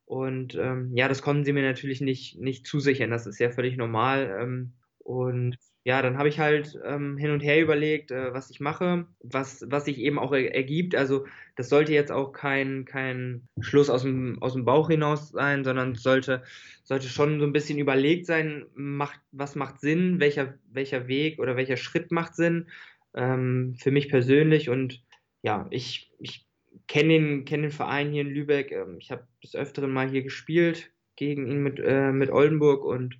Und 0.06 0.56
ähm, 0.56 0.91
ja, 0.95 1.07
das 1.07 1.21
konnten 1.21 1.45
sie 1.45 1.53
mir 1.53 1.63
natürlich 1.63 2.01
nicht, 2.01 2.39
nicht 2.39 2.68
zusichern. 2.68 3.11
Das 3.11 3.25
ist 3.25 3.40
ja 3.40 3.52
völlig 3.52 3.78
normal. 3.78 4.35
Ähm, 4.40 4.73
und 4.99 5.57
ja, 5.85 6.02
dann 6.02 6.18
habe 6.18 6.30
ich 6.30 6.40
halt 6.40 6.80
ähm, 6.85 7.18
hin 7.18 7.31
und 7.31 7.42
her 7.42 7.61
überlegt, 7.61 8.11
äh, 8.11 8.33
was 8.33 8.49
ich 8.49 8.61
mache, 8.61 9.06
was, 9.21 9.66
was 9.69 9.85
sich 9.85 9.97
eben 9.97 10.18
auch 10.18 10.31
er, 10.31 10.56
ergibt. 10.56 10.95
Also 10.95 11.25
das 11.57 11.68
sollte 11.68 11.92
jetzt 11.92 12.11
auch 12.11 12.31
kein, 12.31 12.85
kein 12.85 13.47
Schluss 13.59 13.90
aus 13.90 14.04
dem, 14.04 14.42
aus 14.42 14.54
dem 14.54 14.63
Bauch 14.63 14.90
hinaus 14.90 15.30
sein, 15.30 15.66
sondern 15.66 15.95
sollte, 15.95 16.42
sollte 16.85 17.09
schon 17.09 17.40
so 17.40 17.45
ein 17.45 17.52
bisschen 17.52 17.80
überlegt 17.80 18.25
sein, 18.28 18.66
macht, 18.75 19.19
was 19.33 19.56
macht 19.56 19.81
Sinn, 19.81 20.21
welcher, 20.21 20.54
welcher 20.71 21.09
Weg 21.09 21.40
oder 21.40 21.57
welcher 21.57 21.78
Schritt 21.78 22.11
macht 22.11 22.35
Sinn 22.35 22.68
ähm, 23.13 23.75
für 23.78 23.92
mich 23.92 24.07
persönlich. 24.07 24.69
Und 24.69 25.04
ja, 25.42 25.68
ich, 25.69 26.13
ich 26.18 26.47
kenne 26.87 27.09
den, 27.09 27.45
kenn 27.45 27.61
den 27.61 27.71
Verein 27.71 28.09
hier 28.09 28.21
in 28.21 28.30
Lübeck. 28.30 28.71
Ähm, 28.71 28.99
ich 28.99 29.11
habe 29.11 29.28
des 29.44 29.54
Öfteren 29.54 29.92
mal 29.92 30.09
hier 30.09 30.23
gespielt 30.23 30.92
gegen 31.18 31.45
ihn 31.45 31.61
mit, 31.61 31.78
äh, 31.80 32.13
mit 32.13 32.31
Oldenburg 32.31 32.85
und 32.85 33.19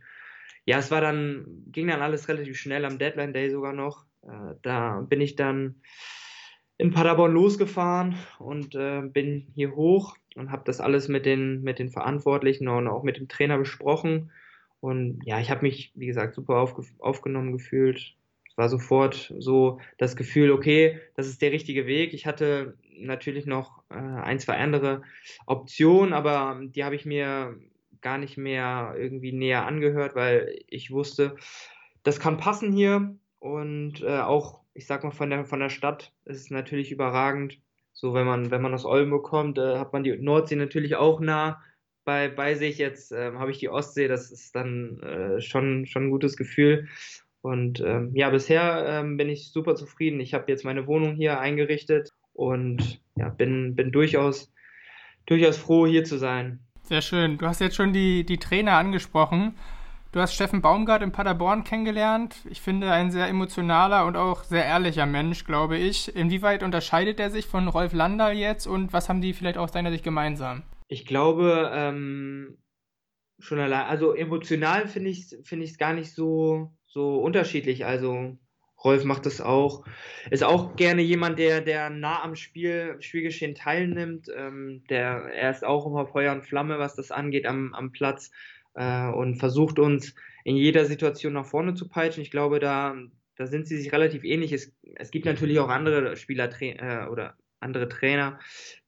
ja, 0.66 0.78
es 0.78 0.92
war 0.92 1.02
dann, 1.02 1.66
ging 1.72 1.88
dann 1.88 2.02
alles 2.02 2.28
relativ 2.28 2.58
schnell 2.58 2.86
am 2.86 2.98
Deadline 2.98 3.34
Day 3.34 3.50
sogar 3.50 3.74
noch. 3.74 4.06
Äh, 4.24 4.56
da 4.62 5.02
bin 5.02 5.22
ich 5.22 5.36
dann 5.36 5.76
in 6.78 6.92
Paderborn 6.92 7.34
losgefahren 7.34 8.16
und 8.40 8.76
äh, 8.76 9.02
bin 9.02 9.48
hier 9.56 9.76
hoch 9.76 10.16
und 10.36 10.52
habe 10.52 10.64
das 10.66 10.80
alles 10.80 11.08
mit 11.08 11.26
den, 11.26 11.62
mit 11.64 11.80
den 11.80 11.90
Verantwortlichen 11.90 12.68
und 12.68 12.88
auch 12.88 13.04
mit 13.04 13.18
dem 13.18 13.28
Trainer 13.28 13.58
besprochen. 13.58 14.32
Und 14.80 15.22
ja, 15.26 15.40
ich 15.40 15.50
habe 15.50 15.62
mich, 15.62 15.92
wie 15.96 16.08
gesagt, 16.08 16.36
super 16.36 16.58
aufge 16.58 16.84
aufgenommen 17.00 17.54
gefühlt. 17.54 18.16
Es 18.50 18.58
war 18.58 18.70
sofort 18.70 19.34
so 19.40 19.80
das 19.98 20.16
Gefühl, 20.16 20.52
okay, 20.52 21.00
das 21.16 21.28
ist 21.28 21.42
der 21.42 21.52
richtige 21.52 21.88
Weg. 21.88 22.14
Ich 22.14 22.26
hatte 22.26 22.78
natürlich 23.00 23.46
noch 23.46 23.84
äh, 23.90 23.96
ein, 23.96 24.40
zwei 24.40 24.58
andere 24.58 25.04
Optionen, 25.46 26.14
aber 26.14 26.62
die 26.64 26.84
habe 26.84 26.96
ich 26.96 27.06
mir 27.06 27.56
gar 28.04 28.20
nicht 28.20 28.38
mehr 28.38 28.94
irgendwie 28.98 29.32
näher 29.32 29.66
angehört, 29.66 30.14
weil 30.14 30.60
ich 30.68 30.92
wusste, 30.92 31.36
das 32.04 32.20
kann 32.20 32.38
passen 32.38 32.72
hier 32.72 33.16
und 33.40 34.04
äh, 34.04 34.20
auch, 34.20 34.62
ich 34.74 34.86
sag 34.86 35.04
mal, 35.04 35.12
von 35.12 35.30
der, 35.30 35.46
von 35.46 35.60
der 35.60 35.70
Stadt 35.70 36.14
ist 36.26 36.38
es 36.38 36.52
natürlich 36.52 36.92
überragend. 36.92 37.60
So, 37.94 38.14
wenn 38.14 38.26
man, 38.26 38.52
wenn 38.52 38.62
man 38.62 38.74
aus 38.74 38.86
Oldenburg 38.86 39.26
kommt, 39.26 39.58
äh, 39.58 39.78
hat 39.78 39.94
man 39.94 40.04
die 40.04 40.16
Nordsee 40.18 40.56
natürlich 40.56 40.96
auch 40.96 41.20
nah 41.20 41.62
bei, 42.06 42.28
bei 42.28 42.56
sich. 42.56 42.78
Jetzt 42.78 43.12
äh, 43.12 43.32
habe 43.34 43.52
ich 43.52 43.60
die 43.60 43.70
Ostsee, 43.70 44.08
das 44.08 44.32
ist 44.32 44.56
dann 44.56 45.00
äh, 45.02 45.42
schon, 45.42 45.86
schon 45.86 46.06
ein 46.06 46.12
gutes 46.12 46.36
Gefühl. 46.38 46.88
Und 47.42 47.82
ähm, 47.82 48.12
ja, 48.16 48.30
bisher 48.30 48.86
ähm, 48.88 49.18
bin 49.18 49.30
ich 49.30 49.52
super 49.52 49.76
zufrieden. 49.76 50.20
Ich 50.20 50.34
habe 50.34 50.46
jetzt 50.48 50.66
meine 50.66 50.88
Wohnung 50.88 51.16
hier 51.16 51.40
eingerichtet 51.40 52.12
und 52.34 53.02
ja, 53.16 53.30
bin, 53.30 53.76
bin 53.76 53.92
durchaus, 53.92 54.52
durchaus 55.26 55.58
froh, 55.58 55.86
hier 55.86 56.04
zu 56.04 56.18
sein. 56.18 56.60
Sehr 56.84 57.02
schön. 57.02 57.38
Du 57.38 57.48
hast 57.48 57.62
jetzt 57.62 57.76
schon 57.76 57.94
die, 57.94 58.26
die 58.26 58.38
Trainer 58.38 58.74
angesprochen. 58.74 59.56
Du 60.12 60.20
hast 60.20 60.36
Steffen 60.36 60.62
Baumgart 60.62 61.02
in 61.02 61.12
Paderborn 61.12 61.64
kennengelernt. 61.64 62.36
Ich 62.50 62.62
finde, 62.62 62.92
ein 62.92 63.10
sehr 63.10 63.28
emotionaler 63.28 64.06
und 64.06 64.16
auch 64.16 64.44
sehr 64.44 64.66
ehrlicher 64.66 65.06
Mensch, 65.08 65.46
glaube 65.46 65.78
ich. 65.78 66.16
Inwieweit 66.16 66.62
unterscheidet 66.62 67.20
er 67.20 67.32
sich 67.32 67.48
von 67.48 67.68
Rolf 67.68 67.94
Landal 67.94 68.34
jetzt 68.34 68.68
und 68.68 68.94
was 68.94 69.10
haben 69.10 69.22
die 69.22 69.34
vielleicht 69.34 69.58
aus 69.58 69.72
deiner 69.72 69.92
Sicht 69.92 70.04
gemeinsam? 70.04 70.62
Ich 70.88 71.08
glaube, 71.08 71.72
ähm, 71.74 72.60
schon 73.40 73.60
allein, 73.60 73.88
also 73.88 74.14
emotional 74.14 74.88
finde 74.88 75.10
ich 75.10 75.32
es 75.32 75.48
find 75.48 75.80
gar 75.80 75.94
nicht 75.94 76.14
so, 76.14 76.72
so 76.86 77.18
unterschiedlich. 77.18 77.86
Also 77.86 78.38
Rolf 78.84 79.04
macht 79.04 79.26
das 79.26 79.42
auch. 79.42 79.86
Ist 80.30 80.44
auch 80.44 80.76
gerne 80.76 81.02
jemand, 81.02 81.40
der, 81.40 81.62
der 81.62 81.90
nah 81.90 82.22
am 82.24 82.36
Spiel, 82.36 82.98
Spielgeschehen 83.00 83.56
teilnimmt. 83.56 84.28
Ähm, 84.36 84.84
der, 84.90 85.32
er 85.34 85.52
ist 85.52 85.64
auch 85.64 85.86
immer 85.86 86.06
Feuer 86.06 86.34
und 86.34 86.44
Flamme, 86.44 86.80
was 86.80 86.96
das 86.96 87.12
angeht 87.12 87.46
am, 87.46 87.74
am 87.74 87.92
Platz 87.92 88.32
äh, 88.76 89.08
und 89.10 89.36
versucht 89.36 89.80
uns 89.80 90.16
in 90.44 90.56
jeder 90.56 90.86
Situation 90.86 91.34
nach 91.34 91.46
vorne 91.46 91.74
zu 91.74 91.88
peitschen. 91.88 92.24
Ich 92.24 92.32
glaube, 92.32 92.60
da, 92.60 92.96
da 93.36 93.48
sind 93.48 93.68
sie 93.68 93.78
sich 93.78 93.92
relativ 93.92 94.24
ähnlich. 94.24 94.52
Es, 94.52 94.74
es 94.96 95.12
gibt 95.12 95.26
natürlich 95.26 95.60
auch 95.60 95.70
andere 95.70 96.16
Spieler 96.16 96.50
äh, 96.62 97.08
oder 97.08 97.38
andere 97.60 97.88
Trainer, 97.88 98.40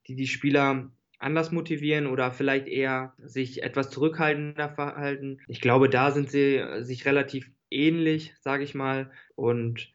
die 0.07 0.15
die 0.15 0.27
Spieler 0.27 0.91
anders 1.17 1.51
motivieren 1.51 2.07
oder 2.07 2.31
vielleicht 2.31 2.67
eher 2.67 3.13
sich 3.17 3.63
etwas 3.63 3.89
zurückhaltender 3.89 4.69
verhalten. 4.69 5.39
Ich 5.47 5.61
glaube, 5.61 5.89
da 5.89 6.11
sind 6.11 6.29
sie 6.29 6.61
sich 6.81 7.05
relativ 7.05 7.49
ähnlich, 7.69 8.33
sage 8.39 8.63
ich 8.63 8.75
mal. 8.75 9.11
Und 9.35 9.93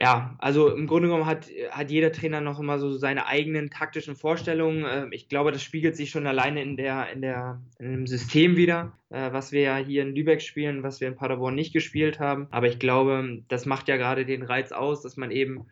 ja, 0.00 0.34
also 0.38 0.74
im 0.74 0.86
Grunde 0.86 1.08
genommen 1.08 1.26
hat, 1.26 1.48
hat 1.72 1.90
jeder 1.90 2.10
Trainer 2.10 2.40
noch 2.40 2.58
immer 2.58 2.78
so 2.78 2.96
seine 2.96 3.26
eigenen 3.26 3.68
taktischen 3.68 4.16
Vorstellungen. 4.16 4.86
Ähm, 4.88 5.12
ich 5.12 5.28
glaube, 5.28 5.52
das 5.52 5.62
spiegelt 5.62 5.94
sich 5.94 6.08
schon 6.08 6.26
alleine 6.26 6.62
in 6.62 6.78
der, 6.78 7.12
in 7.12 7.20
der, 7.20 7.60
in 7.78 7.92
dem 7.92 8.06
System 8.06 8.56
wieder, 8.56 8.98
äh, 9.10 9.30
was 9.32 9.52
wir 9.52 9.60
ja 9.60 9.76
hier 9.76 10.02
in 10.02 10.14
Lübeck 10.14 10.40
spielen, 10.40 10.82
was 10.82 11.02
wir 11.02 11.08
in 11.08 11.16
Paderborn 11.16 11.54
nicht 11.54 11.74
gespielt 11.74 12.18
haben. 12.18 12.48
Aber 12.50 12.66
ich 12.66 12.78
glaube, 12.78 13.42
das 13.48 13.66
macht 13.66 13.88
ja 13.88 13.98
gerade 13.98 14.24
den 14.24 14.42
Reiz 14.42 14.72
aus, 14.72 15.02
dass 15.02 15.18
man 15.18 15.30
eben, 15.30 15.66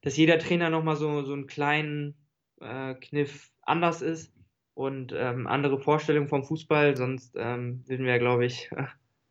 dass 0.00 0.16
jeder 0.16 0.38
Trainer 0.38 0.70
nochmal 0.70 0.96
so, 0.96 1.22
so 1.24 1.34
einen 1.34 1.46
kleinen 1.46 2.14
äh, 2.62 2.94
Kniff 2.94 3.50
anders 3.60 4.00
ist 4.00 4.32
und 4.72 5.12
ähm, 5.14 5.46
andere 5.46 5.78
Vorstellungen 5.78 6.28
vom 6.28 6.42
Fußball, 6.42 6.96
sonst 6.96 7.36
ähm, 7.38 7.82
würden 7.86 8.06
wir, 8.06 8.18
glaube 8.18 8.46
ich, 8.46 8.70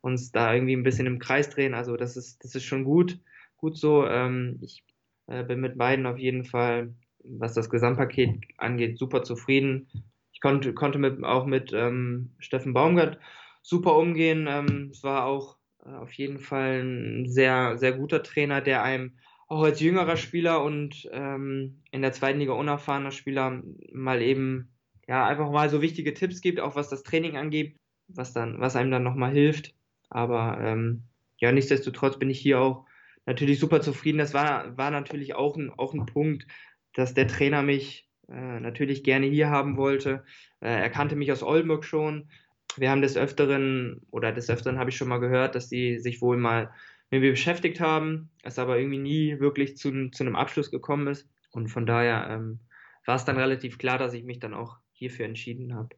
uns 0.01 0.31
da 0.31 0.53
irgendwie 0.53 0.75
ein 0.75 0.83
bisschen 0.83 1.07
im 1.07 1.19
Kreis 1.19 1.49
drehen. 1.49 1.73
Also 1.73 1.97
das 1.97 2.17
ist, 2.17 2.43
das 2.43 2.55
ist 2.55 2.63
schon 2.63 2.83
gut, 2.83 3.19
gut 3.57 3.77
so. 3.77 4.05
Ähm, 4.05 4.59
ich 4.61 4.83
äh, 5.27 5.43
bin 5.43 5.59
mit 5.59 5.77
beiden 5.77 6.05
auf 6.05 6.17
jeden 6.17 6.45
Fall, 6.45 6.93
was 7.23 7.53
das 7.53 7.69
Gesamtpaket 7.69 8.39
angeht, 8.57 8.97
super 8.97 9.23
zufrieden. 9.23 9.89
Ich 10.31 10.41
konnte, 10.41 10.73
konnte 10.73 10.99
mit, 10.99 11.23
auch 11.23 11.45
mit 11.45 11.73
ähm, 11.73 12.31
Steffen 12.39 12.73
Baumgart 12.73 13.19
super 13.61 13.95
umgehen. 13.97 14.47
Ähm, 14.49 14.89
es 14.91 15.03
war 15.03 15.25
auch 15.25 15.57
äh, 15.85 15.89
auf 15.89 16.13
jeden 16.13 16.39
Fall 16.39 16.83
ein 16.83 17.27
sehr, 17.27 17.77
sehr 17.77 17.93
guter 17.93 18.23
Trainer, 18.23 18.61
der 18.61 18.83
einem 18.83 19.17
auch 19.47 19.63
als 19.63 19.79
jüngerer 19.79 20.17
Spieler 20.17 20.63
und 20.63 21.07
ähm, 21.11 21.81
in 21.91 22.01
der 22.01 22.11
zweiten 22.11 22.39
Liga 22.39 22.53
unerfahrener 22.53 23.11
Spieler 23.11 23.61
mal 23.93 24.21
eben 24.21 24.69
ja 25.07 25.25
einfach 25.25 25.49
mal 25.49 25.69
so 25.69 25.81
wichtige 25.81 26.13
Tipps 26.13 26.41
gibt, 26.41 26.59
auch 26.59 26.75
was 26.75 26.89
das 26.89 27.03
Training 27.03 27.37
angeht, 27.37 27.77
was 28.09 28.33
dann, 28.33 28.59
was 28.59 28.75
einem 28.75 28.91
dann 28.91 29.03
nochmal 29.03 29.31
hilft. 29.31 29.73
Aber 30.09 30.59
ähm, 30.61 31.03
ja, 31.37 31.51
nichtsdestotrotz 31.51 32.17
bin 32.17 32.29
ich 32.29 32.39
hier 32.39 32.59
auch 32.59 32.85
natürlich 33.25 33.59
super 33.59 33.81
zufrieden. 33.81 34.17
Das 34.17 34.33
war, 34.33 34.77
war 34.77 34.91
natürlich 34.91 35.35
auch 35.35 35.55
ein, 35.57 35.69
auch 35.71 35.93
ein 35.93 36.05
Punkt, 36.05 36.47
dass 36.93 37.13
der 37.13 37.27
Trainer 37.27 37.61
mich 37.61 38.09
äh, 38.29 38.59
natürlich 38.59 39.03
gerne 39.03 39.27
hier 39.27 39.49
haben 39.49 39.77
wollte. 39.77 40.23
Äh, 40.59 40.69
er 40.69 40.89
kannte 40.89 41.15
mich 41.15 41.31
aus 41.31 41.43
Oldenburg 41.43 41.85
schon. 41.85 42.29
Wir 42.75 42.91
haben 42.91 43.01
des 43.01 43.17
Öfteren, 43.17 44.01
oder 44.11 44.31
des 44.31 44.49
Öfteren 44.49 44.79
habe 44.79 44.89
ich 44.89 44.97
schon 44.97 45.07
mal 45.07 45.19
gehört, 45.19 45.55
dass 45.55 45.69
die 45.69 45.99
sich 45.99 46.21
wohl 46.21 46.37
mal 46.37 46.71
mit 47.09 47.21
mir 47.21 47.31
beschäftigt 47.31 47.79
haben, 47.79 48.29
es 48.43 48.59
aber 48.59 48.77
irgendwie 48.77 48.97
nie 48.97 49.39
wirklich 49.39 49.77
zu, 49.77 50.09
zu 50.09 50.23
einem 50.23 50.35
Abschluss 50.35 50.71
gekommen 50.71 51.07
ist. 51.07 51.29
Und 51.51 51.69
von 51.69 51.85
daher 51.85 52.27
ähm, 52.29 52.59
war 53.05 53.15
es 53.15 53.25
dann 53.25 53.37
relativ 53.37 53.77
klar, 53.77 53.97
dass 53.97 54.13
ich 54.13 54.23
mich 54.23 54.39
dann 54.39 54.53
auch 54.53 54.77
hierfür 54.91 55.25
entschieden 55.25 55.73
habe. 55.73 55.95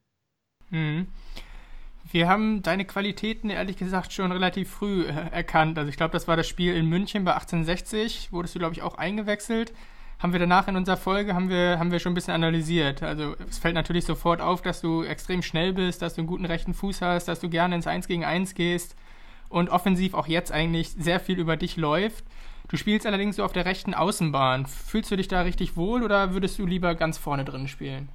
Mhm. 0.69 1.07
Wir 2.11 2.27
haben 2.27 2.63
deine 2.63 2.85
Qualitäten 2.85 3.51
ehrlich 3.51 3.77
gesagt 3.77 4.13
schon 4.13 4.31
relativ 4.31 4.71
früh 4.71 5.03
äh, 5.03 5.29
erkannt. 5.31 5.77
Also 5.77 5.89
ich 5.89 5.97
glaube, 5.97 6.11
das 6.11 6.27
war 6.27 6.35
das 6.35 6.47
Spiel 6.47 6.75
in 6.75 6.87
München 6.87 7.23
bei 7.23 7.33
1860, 7.33 8.31
wurdest 8.31 8.55
du, 8.55 8.59
glaube 8.59 8.73
ich, 8.73 8.81
auch 8.81 8.97
eingewechselt. 8.97 9.73
Haben 10.17 10.33
wir 10.33 10.39
danach 10.39 10.67
in 10.67 10.75
unserer 10.75 10.97
Folge, 10.97 11.35
haben 11.35 11.49
wir, 11.49 11.77
haben 11.77 11.91
wir 11.91 11.99
schon 11.99 12.13
ein 12.13 12.15
bisschen 12.15 12.33
analysiert. 12.33 13.03
Also 13.03 13.35
es 13.47 13.59
fällt 13.59 13.75
natürlich 13.75 14.05
sofort 14.05 14.41
auf, 14.41 14.63
dass 14.63 14.81
du 14.81 15.03
extrem 15.03 15.43
schnell 15.43 15.71
bist, 15.71 16.01
dass 16.01 16.15
du 16.15 16.21
einen 16.21 16.27
guten 16.27 16.45
rechten 16.45 16.73
Fuß 16.73 17.01
hast, 17.03 17.27
dass 17.27 17.39
du 17.41 17.49
gerne 17.49 17.75
ins 17.75 17.87
1 17.87 18.07
gegen 18.07 18.25
1 18.25 18.55
gehst 18.55 18.95
und 19.47 19.69
offensiv 19.69 20.15
auch 20.15 20.27
jetzt 20.27 20.51
eigentlich 20.51 20.89
sehr 20.89 21.19
viel 21.19 21.37
über 21.37 21.57
dich 21.57 21.77
läuft. 21.77 22.25
Du 22.69 22.75
spielst 22.75 23.05
allerdings 23.05 23.35
so 23.35 23.43
auf 23.43 23.53
der 23.53 23.65
rechten 23.65 23.93
Außenbahn. 23.93 24.65
Fühlst 24.65 25.11
du 25.11 25.15
dich 25.15 25.27
da 25.27 25.41
richtig 25.41 25.77
wohl 25.77 26.03
oder 26.03 26.33
würdest 26.33 26.57
du 26.57 26.65
lieber 26.65 26.95
ganz 26.95 27.19
vorne 27.19 27.45
drin 27.45 27.67
spielen? 27.67 28.09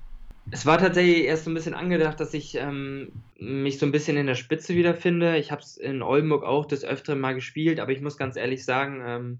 Es 0.50 0.66
war 0.66 0.78
tatsächlich 0.78 1.24
erst 1.24 1.44
so 1.44 1.50
ein 1.50 1.54
bisschen 1.54 1.74
angedacht, 1.74 2.20
dass 2.20 2.34
ich 2.34 2.54
ähm, 2.56 3.12
mich 3.38 3.78
so 3.78 3.86
ein 3.86 3.92
bisschen 3.92 4.16
in 4.16 4.26
der 4.26 4.34
Spitze 4.34 4.74
wiederfinde. 4.74 5.38
Ich 5.38 5.50
habe 5.50 5.62
es 5.62 5.76
in 5.76 6.02
Oldenburg 6.02 6.44
auch 6.44 6.66
des 6.66 6.84
Öfteren 6.84 7.20
mal 7.20 7.34
gespielt, 7.34 7.80
aber 7.80 7.92
ich 7.92 8.00
muss 8.00 8.16
ganz 8.16 8.36
ehrlich 8.36 8.64
sagen, 8.64 9.02
ähm, 9.04 9.38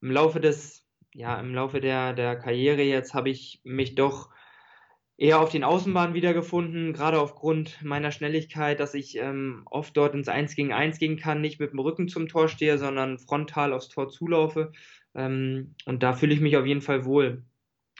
im 0.00 0.10
Laufe 0.10 0.40
des, 0.40 0.84
ja, 1.14 1.38
im 1.40 1.54
Laufe 1.54 1.80
der, 1.80 2.12
der 2.12 2.36
Karriere 2.36 2.82
jetzt 2.82 3.14
habe 3.14 3.30
ich 3.30 3.60
mich 3.64 3.94
doch 3.94 4.30
eher 5.18 5.40
auf 5.40 5.50
den 5.50 5.64
Außenbahnen 5.64 6.14
wiedergefunden, 6.14 6.92
gerade 6.92 7.18
aufgrund 7.20 7.82
meiner 7.82 8.10
Schnelligkeit, 8.10 8.80
dass 8.80 8.94
ich 8.94 9.16
ähm, 9.16 9.62
oft 9.64 9.96
dort 9.96 10.14
ins 10.14 10.28
1 10.28 10.54
gegen 10.54 10.72
1 10.72 10.98
gehen 10.98 11.16
kann, 11.16 11.40
nicht 11.40 11.58
mit 11.58 11.72
dem 11.72 11.78
Rücken 11.78 12.08
zum 12.08 12.28
Tor 12.28 12.48
stehe, 12.48 12.76
sondern 12.78 13.18
frontal 13.18 13.72
aufs 13.72 13.88
Tor 13.88 14.10
zulaufe. 14.10 14.72
Ähm, 15.14 15.74
und 15.86 16.02
da 16.02 16.12
fühle 16.12 16.34
ich 16.34 16.40
mich 16.40 16.56
auf 16.56 16.66
jeden 16.66 16.82
Fall 16.82 17.06
wohl. 17.06 17.44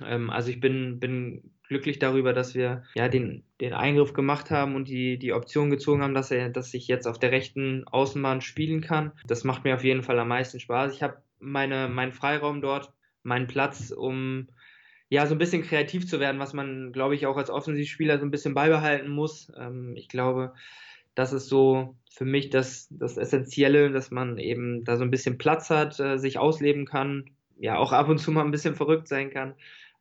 Ähm, 0.04 0.28
also 0.28 0.50
ich 0.50 0.60
bin, 0.60 1.00
bin 1.00 1.55
glücklich 1.68 1.98
darüber, 1.98 2.32
dass 2.32 2.54
wir 2.54 2.84
ja 2.94 3.08
den, 3.08 3.44
den 3.60 3.72
Eingriff 3.72 4.12
gemacht 4.12 4.50
haben 4.50 4.74
und 4.74 4.88
die, 4.88 5.18
die 5.18 5.32
Option 5.32 5.70
gezogen 5.70 6.02
haben, 6.02 6.14
dass 6.14 6.30
er, 6.30 6.48
dass 6.48 6.74
ich 6.74 6.88
jetzt 6.88 7.06
auf 7.06 7.18
der 7.18 7.32
rechten 7.32 7.84
Außenbahn 7.88 8.40
spielen 8.40 8.80
kann. 8.80 9.12
Das 9.26 9.44
macht 9.44 9.64
mir 9.64 9.74
auf 9.74 9.84
jeden 9.84 10.02
Fall 10.02 10.18
am 10.18 10.28
meisten 10.28 10.60
Spaß. 10.60 10.94
Ich 10.94 11.02
habe 11.02 11.18
meine, 11.38 11.88
meinen 11.88 12.12
Freiraum 12.12 12.60
dort, 12.60 12.92
meinen 13.22 13.46
Platz, 13.46 13.90
um 13.90 14.48
ja 15.08 15.26
so 15.26 15.34
ein 15.34 15.38
bisschen 15.38 15.62
kreativ 15.62 16.06
zu 16.06 16.20
werden, 16.20 16.40
was 16.40 16.52
man, 16.52 16.92
glaube 16.92 17.14
ich, 17.14 17.26
auch 17.26 17.36
als 17.36 17.50
Offensivspieler 17.50 18.18
so 18.18 18.26
ein 18.26 18.30
bisschen 18.30 18.54
beibehalten 18.54 19.08
muss. 19.08 19.52
Ähm, 19.58 19.94
ich 19.96 20.08
glaube, 20.08 20.54
das 21.14 21.32
ist 21.32 21.48
so 21.48 21.96
für 22.10 22.24
mich 22.24 22.50
das, 22.50 22.88
das 22.90 23.16
Essentielle, 23.16 23.90
dass 23.90 24.10
man 24.10 24.38
eben 24.38 24.84
da 24.84 24.96
so 24.96 25.04
ein 25.04 25.10
bisschen 25.10 25.38
Platz 25.38 25.70
hat, 25.70 25.98
äh, 26.00 26.18
sich 26.18 26.38
ausleben 26.38 26.86
kann, 26.86 27.30
ja 27.58 27.76
auch 27.76 27.92
ab 27.92 28.08
und 28.08 28.18
zu 28.18 28.32
mal 28.32 28.44
ein 28.44 28.50
bisschen 28.50 28.74
verrückt 28.74 29.08
sein 29.08 29.30
kann. 29.30 29.54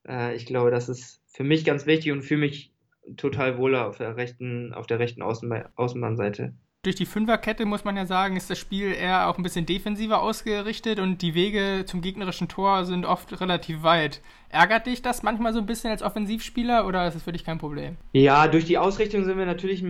Äh, 0.07 0.35
ich 0.35 0.45
glaube, 0.45 0.71
das 0.71 0.89
ist 0.89 1.21
für 1.35 1.43
mich 1.43 1.65
ganz 1.65 1.85
wichtig 1.85 2.11
und 2.11 2.21
fühle 2.21 2.41
mich 2.41 2.71
total 3.17 3.57
wohler 3.57 3.87
auf 3.87 3.97
der 3.97 4.15
rechten, 4.15 4.73
auf 4.73 4.87
der 4.87 4.99
rechten 4.99 5.21
Außenbahn, 5.21 5.65
Außenbahnseite. 5.75 6.53
Durch 6.83 6.95
die 6.95 7.05
Fünferkette 7.05 7.65
muss 7.65 7.83
man 7.83 7.97
ja 7.97 8.05
sagen, 8.05 8.37
ist 8.37 8.49
das 8.49 8.59
Spiel 8.59 8.93
eher 8.93 9.27
auch 9.27 9.37
ein 9.37 9.43
bisschen 9.43 9.65
defensiver 9.65 10.21
ausgerichtet 10.21 10.99
und 10.99 11.21
die 11.21 11.33
Wege 11.33 11.83
zum 11.85 12.01
gegnerischen 12.01 12.47
Tor 12.47 12.85
sind 12.85 13.05
oft 13.05 13.41
relativ 13.41 13.81
weit. 13.81 14.21
Ärgert 14.49 14.85
dich 14.85 15.01
das 15.01 15.23
manchmal 15.23 15.51
so 15.51 15.59
ein 15.59 15.65
bisschen 15.65 15.89
als 15.89 16.03
Offensivspieler 16.03 16.85
oder 16.85 17.07
ist 17.07 17.15
das 17.15 17.23
für 17.23 17.31
dich 17.31 17.43
kein 17.43 17.57
Problem? 17.57 17.97
Ja, 18.13 18.47
durch 18.47 18.65
die 18.65 18.77
Ausrichtung 18.77 19.25
sind 19.25 19.37
wir 19.37 19.47
natürlich 19.47 19.83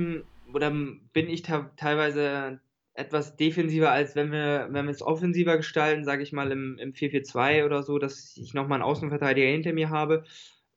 oder 0.54 0.72
bin 0.72 1.30
ich 1.30 1.44
teilweise 1.44 2.62
etwas 2.94 3.36
defensiver, 3.36 3.92
als 3.92 4.16
wenn 4.16 4.32
wir, 4.32 4.70
wenn 4.72 4.86
wir 4.86 4.92
es 4.92 5.02
offensiver 5.02 5.58
gestalten, 5.58 6.06
sage 6.06 6.24
ich 6.24 6.32
mal 6.32 6.50
im, 6.52 6.78
im 6.80 6.94
4-4-2 6.94 7.66
oder 7.66 7.84
so, 7.84 8.00
dass 8.00 8.38
ich 8.38 8.54
nochmal 8.54 8.78
einen 8.78 8.90
Außenverteidiger 8.90 9.48
hinter 9.48 9.74
mir 9.74 9.90
habe. 9.90 10.24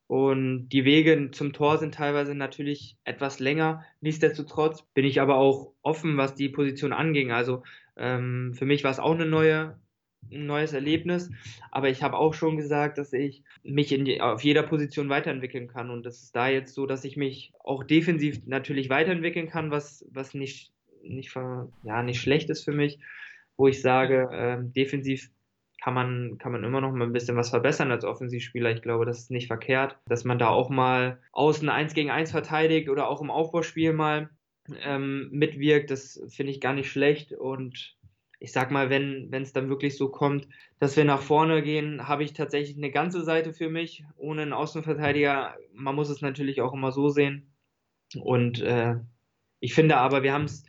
Und 0.09 0.71
die 0.71 0.87
Wege 0.87 1.31
zum 1.33 1.53
Tor 1.53 1.77
sind 1.77 1.95
teilweise 1.95 2.35
natürlich 2.35 2.97
etwas 3.05 3.41
länger. 3.41 3.85
Nichtsdestotrotz 4.01 4.83
bin 4.95 5.05
ich 5.05 5.21
aber 5.21 5.37
auch 5.37 5.75
offen, 5.83 6.17
was 6.17 6.35
die 6.35 6.49
Position 6.49 6.95
anging. 6.95 7.31
Also 7.31 7.63
ähm, 7.95 8.55
für 8.55 8.65
mich 8.65 8.85
war 8.85 8.91
es 8.91 9.01
auch 9.01 9.13
eine 9.13 9.27
neue, 9.27 9.79
ein 10.33 10.47
neues 10.47 10.73
Erlebnis. 10.73 11.31
Aber 11.71 11.91
ich 11.91 12.03
habe 12.03 12.17
auch 12.17 12.33
schon 12.33 12.57
gesagt, 12.57 12.97
dass 12.97 13.13
ich 13.13 13.43
mich 13.63 13.93
in, 13.93 14.23
auf 14.23 14.43
jeder 14.43 14.63
Position 14.63 15.11
weiterentwickeln 15.11 15.69
kann. 15.69 15.91
Und 15.91 16.07
das 16.07 16.23
ist 16.23 16.35
da 16.35 16.49
jetzt 16.49 16.75
so, 16.75 16.87
dass 16.87 17.05
ich 17.05 17.19
mich 17.19 17.53
auch 17.63 17.85
defensiv 17.85 18.41
natürlich 18.47 18.89
weiterentwickeln 18.89 19.51
kann, 19.51 19.71
was, 19.71 20.07
was 20.11 20.33
nicht, 20.33 20.73
nicht, 21.03 21.35
ja, 21.83 22.03
nicht 22.03 22.23
schlecht 22.23 22.49
ist 22.49 22.65
für 22.65 22.73
mich. 22.73 22.99
Wo 23.59 23.69
ich 23.69 23.83
sage, 23.83 24.31
äh, 24.33 24.73
defensiv 24.73 25.29
kann 25.81 25.95
man, 25.95 26.39
kann 26.39 26.53
man 26.53 26.65
immer 26.65 26.81
noch 26.81 26.93
mal 26.93 27.07
ein 27.07 27.13
bisschen 27.13 27.37
was 27.37 27.51
verbessern 27.51 27.91
als 27.91 28.05
Offensivspieler. 28.05 28.71
Ich 28.71 28.83
glaube, 28.83 29.07
das 29.07 29.19
ist 29.19 29.31
nicht 29.31 29.47
verkehrt, 29.47 29.99
dass 30.07 30.25
man 30.25 30.39
da 30.39 30.49
auch 30.49 30.71
mal 30.71 31.21
außen 31.33 31.69
eins 31.69 31.95
gegen 31.95 32.11
eins 32.11 32.31
verteidigt 32.31 32.89
oder 32.89 33.09
auch 33.09 33.21
im 33.21 33.31
Aufbauspiel 33.31 33.93
mal 33.93 34.31
ähm, 34.83 35.29
mitwirkt. 35.31 35.91
Das 35.91 36.21
finde 36.29 36.53
ich 36.53 36.61
gar 36.61 36.73
nicht 36.73 36.91
schlecht. 36.91 37.33
Und 37.33 37.97
ich 38.41 38.53
sag 38.53 38.71
mal, 38.71 38.91
wenn 38.91 39.33
es 39.33 39.53
dann 39.53 39.69
wirklich 39.69 39.97
so 39.97 40.09
kommt, 40.09 40.49
dass 40.79 40.97
wir 40.97 41.05
nach 41.05 41.23
vorne 41.23 41.63
gehen, 41.63 42.09
habe 42.09 42.25
ich 42.25 42.33
tatsächlich 42.33 42.77
eine 42.77 42.91
ganze 42.91 43.23
Seite 43.23 43.53
für 43.53 43.69
mich, 43.69 44.05
ohne 44.17 44.43
einen 44.43 44.53
Außenverteidiger. 44.53 45.57
Man 45.73 45.95
muss 45.95 46.09
es 46.09 46.23
natürlich 46.23 46.61
auch 46.61 46.73
immer 46.73 46.93
so 46.93 47.09
sehen. 47.09 47.55
Und 48.21 48.61
äh, 48.63 48.97
ich 49.61 49.75
finde 49.75 49.97
aber, 49.97 50.23
wir 50.23 50.33
haben 50.33 50.45
es 50.45 50.65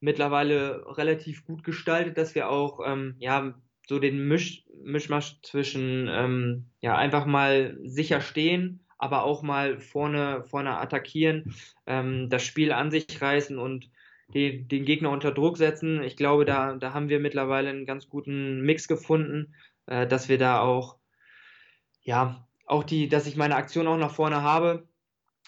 mittlerweile 0.00 0.84
relativ 0.96 1.44
gut 1.44 1.64
gestaltet, 1.64 2.18
dass 2.18 2.34
wir 2.34 2.50
auch 2.50 2.80
ähm, 2.84 3.16
ja 3.18 3.54
so 3.86 3.98
den 3.98 4.26
Misch, 4.28 4.64
Mischmasch 4.82 5.40
zwischen 5.42 6.08
ähm, 6.10 6.66
ja 6.80 6.96
einfach 6.96 7.26
mal 7.26 7.78
sicher 7.82 8.20
stehen, 8.20 8.80
aber 8.98 9.24
auch 9.24 9.42
mal 9.42 9.78
vorne 9.80 10.44
vorne 10.44 10.78
attackieren, 10.78 11.54
ähm, 11.86 12.28
das 12.30 12.44
Spiel 12.44 12.72
an 12.72 12.90
sich 12.90 13.20
reißen 13.20 13.58
und 13.58 13.90
die, 14.28 14.66
den 14.66 14.84
Gegner 14.84 15.10
unter 15.10 15.32
Druck 15.32 15.58
setzen. 15.58 16.02
Ich 16.02 16.16
glaube, 16.16 16.44
da 16.44 16.74
da 16.76 16.94
haben 16.94 17.08
wir 17.08 17.20
mittlerweile 17.20 17.70
einen 17.70 17.86
ganz 17.86 18.08
guten 18.08 18.62
Mix 18.62 18.88
gefunden, 18.88 19.54
äh, 19.86 20.06
dass 20.06 20.28
wir 20.28 20.38
da 20.38 20.60
auch 20.60 20.96
ja 22.02 22.46
auch 22.66 22.84
die, 22.84 23.08
dass 23.08 23.26
ich 23.26 23.36
meine 23.36 23.56
Aktion 23.56 23.86
auch 23.86 23.98
nach 23.98 24.14
vorne 24.14 24.42
habe, 24.42 24.88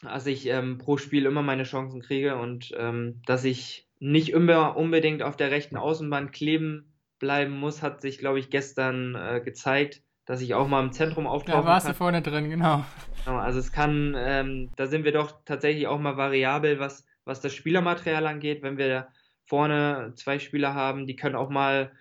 dass 0.02 0.26
ich 0.26 0.46
ähm, 0.46 0.78
pro 0.78 0.98
Spiel 0.98 1.24
immer 1.24 1.42
meine 1.42 1.64
Chancen 1.64 2.02
kriege 2.02 2.36
und 2.36 2.74
ähm, 2.76 3.22
dass 3.26 3.44
ich 3.44 3.88
nicht 3.98 4.28
immer 4.28 4.76
unbedingt 4.76 5.22
auf 5.22 5.36
der 5.36 5.50
rechten 5.50 5.76
Außenbahn 5.76 6.30
kleben 6.30 6.92
bleiben 7.18 7.58
muss, 7.58 7.82
hat 7.82 8.00
sich, 8.00 8.18
glaube 8.18 8.38
ich, 8.38 8.50
gestern 8.50 9.14
äh, 9.14 9.40
gezeigt, 9.44 10.02
dass 10.24 10.40
ich 10.40 10.54
auch 10.54 10.68
mal 10.68 10.82
im 10.82 10.92
Zentrum 10.92 11.26
auftauchen 11.26 11.62
Da 11.62 11.66
warst 11.66 11.86
kann. 11.86 11.92
du 11.92 11.98
vorne 11.98 12.22
drin, 12.22 12.50
genau. 12.50 12.84
genau 13.24 13.38
also 13.38 13.58
es 13.58 13.72
kann, 13.72 14.14
ähm, 14.18 14.70
da 14.76 14.86
sind 14.86 15.04
wir 15.04 15.12
doch 15.12 15.44
tatsächlich 15.44 15.86
auch 15.86 15.98
mal 15.98 16.16
variabel, 16.16 16.78
was, 16.78 17.06
was 17.24 17.40
das 17.40 17.54
Spielermaterial 17.54 18.26
angeht. 18.26 18.62
Wenn 18.62 18.78
wir 18.78 19.08
vorne 19.44 20.12
zwei 20.16 20.38
Spieler 20.38 20.74
haben, 20.74 21.06
die 21.06 21.16
können 21.16 21.36
auch 21.36 21.50
mal 21.50 21.92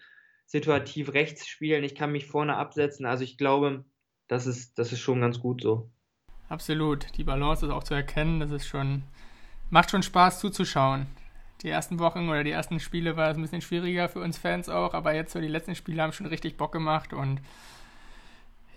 situativ 0.45 1.13
rechts 1.13 1.47
spielen. 1.47 1.83
Ich 1.83 1.95
kann 1.95 2.11
mich 2.11 2.25
vorne 2.25 2.57
absetzen. 2.57 3.05
Also 3.05 3.23
ich 3.23 3.37
glaube, 3.37 3.85
das 4.27 4.47
ist, 4.47 4.77
das 4.79 4.91
ist 4.91 4.99
schon 4.99 5.21
ganz 5.21 5.39
gut 5.39 5.61
so. 5.61 5.91
Absolut. 6.49 7.15
Die 7.17 7.23
Balance 7.23 7.65
ist 7.65 7.71
auch 7.71 7.83
zu 7.83 7.93
erkennen. 7.93 8.39
Das 8.39 8.51
ist 8.51 8.67
schon, 8.67 9.03
macht 9.69 9.91
schon 9.91 10.03
Spaß 10.03 10.39
zuzuschauen 10.39 11.07
die 11.63 11.69
ersten 11.69 11.99
Wochen 11.99 12.29
oder 12.29 12.43
die 12.43 12.51
ersten 12.51 12.79
Spiele 12.79 13.17
war 13.17 13.31
es 13.31 13.37
ein 13.37 13.41
bisschen 13.41 13.61
schwieriger 13.61 14.09
für 14.09 14.19
uns 14.19 14.37
Fans 14.37 14.69
auch, 14.69 14.93
aber 14.93 15.13
jetzt 15.13 15.33
so 15.33 15.39
die 15.39 15.47
letzten 15.47 15.75
Spiele 15.75 16.01
haben 16.01 16.13
schon 16.13 16.27
richtig 16.27 16.57
Bock 16.57 16.71
gemacht 16.71 17.13
und 17.13 17.41